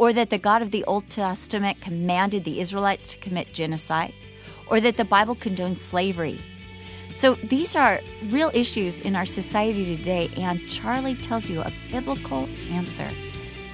or 0.00 0.14
that 0.14 0.30
the 0.30 0.38
God 0.38 0.62
of 0.62 0.70
the 0.70 0.82
Old 0.84 1.10
Testament 1.10 1.78
commanded 1.82 2.44
the 2.44 2.58
Israelites 2.58 3.12
to 3.12 3.18
commit 3.18 3.52
genocide, 3.52 4.14
or 4.66 4.80
that 4.80 4.96
the 4.96 5.04
Bible 5.04 5.36
condones 5.36 5.76
slavery. 5.76 6.40
So 7.12 7.34
these 7.34 7.76
are 7.76 8.00
real 8.30 8.50
issues 8.54 9.02
in 9.02 9.14
our 9.14 9.26
society 9.26 9.94
today, 9.94 10.30
and 10.38 10.66
Charlie 10.70 11.16
tells 11.16 11.50
you 11.50 11.60
a 11.60 11.70
biblical 11.90 12.48
answer 12.70 13.10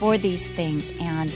for 0.00 0.18
these 0.18 0.48
things, 0.48 0.90
and 0.98 1.32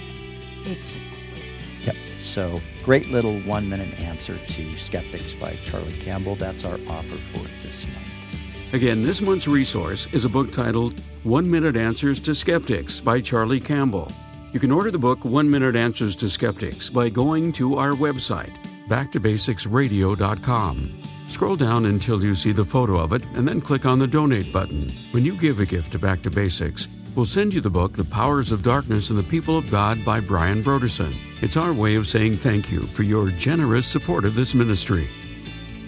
it's 0.64 0.96
great. 0.96 1.84
Yep. 1.84 1.96
So, 2.18 2.60
great 2.82 3.10
little 3.10 3.38
one 3.42 3.68
minute 3.68 3.96
answer 4.00 4.38
to 4.38 4.76
Skeptics 4.76 5.34
by 5.34 5.54
Charlie 5.62 5.98
Campbell. 6.00 6.34
That's 6.34 6.64
our 6.64 6.80
offer 6.88 7.16
for 7.16 7.46
this 7.62 7.86
month. 7.86 8.72
Again, 8.72 9.04
this 9.04 9.20
month's 9.20 9.46
resource 9.46 10.12
is 10.12 10.24
a 10.24 10.28
book 10.28 10.50
titled 10.50 11.00
One 11.22 11.48
Minute 11.48 11.76
Answers 11.76 12.18
to 12.20 12.34
Skeptics 12.34 12.98
by 12.98 13.20
Charlie 13.20 13.60
Campbell. 13.60 14.10
You 14.52 14.58
can 14.58 14.72
order 14.72 14.90
the 14.90 14.98
book 14.98 15.24
One 15.24 15.48
Minute 15.48 15.76
Answers 15.76 16.16
to 16.16 16.28
Skeptics 16.28 16.90
by 16.90 17.08
going 17.08 17.52
to 17.52 17.78
our 17.78 17.92
website, 17.92 18.50
backtobasicsradio.com. 18.88 21.02
Scroll 21.28 21.54
down 21.54 21.86
until 21.86 22.24
you 22.24 22.34
see 22.34 22.50
the 22.50 22.64
photo 22.64 22.98
of 22.98 23.12
it 23.12 23.22
and 23.36 23.46
then 23.46 23.60
click 23.60 23.86
on 23.86 24.00
the 24.00 24.08
donate 24.08 24.52
button. 24.52 24.90
When 25.12 25.24
you 25.24 25.36
give 25.36 25.60
a 25.60 25.66
gift 25.66 25.92
to 25.92 26.00
Back 26.00 26.22
to 26.22 26.32
Basics, 26.32 26.88
we'll 27.14 27.26
send 27.26 27.54
you 27.54 27.60
the 27.60 27.70
book 27.70 27.92
The 27.92 28.02
Powers 28.02 28.50
of 28.50 28.64
Darkness 28.64 29.10
and 29.10 29.18
the 29.20 29.30
People 29.30 29.56
of 29.56 29.70
God 29.70 30.04
by 30.04 30.18
Brian 30.18 30.64
Brodersen. 30.64 31.14
It's 31.42 31.56
our 31.56 31.72
way 31.72 31.94
of 31.94 32.08
saying 32.08 32.38
thank 32.38 32.72
you 32.72 32.82
for 32.82 33.04
your 33.04 33.30
generous 33.30 33.86
support 33.86 34.24
of 34.24 34.34
this 34.34 34.52
ministry. 34.52 35.08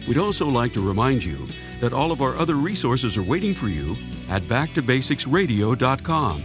We'd 0.07 0.19
also 0.19 0.47
like 0.47 0.73
to 0.75 0.87
remind 0.87 1.25
you 1.25 1.49
that 1.81 1.93
all 1.93 2.13
of 2.13 2.23
our 2.23 2.37
other 2.37 2.55
resources 2.55 3.17
are 3.17 3.25
waiting 3.25 3.55
for 3.55 3.67
you 3.67 3.97
at 4.29 4.43
backtobasicsradio.com 4.43 6.45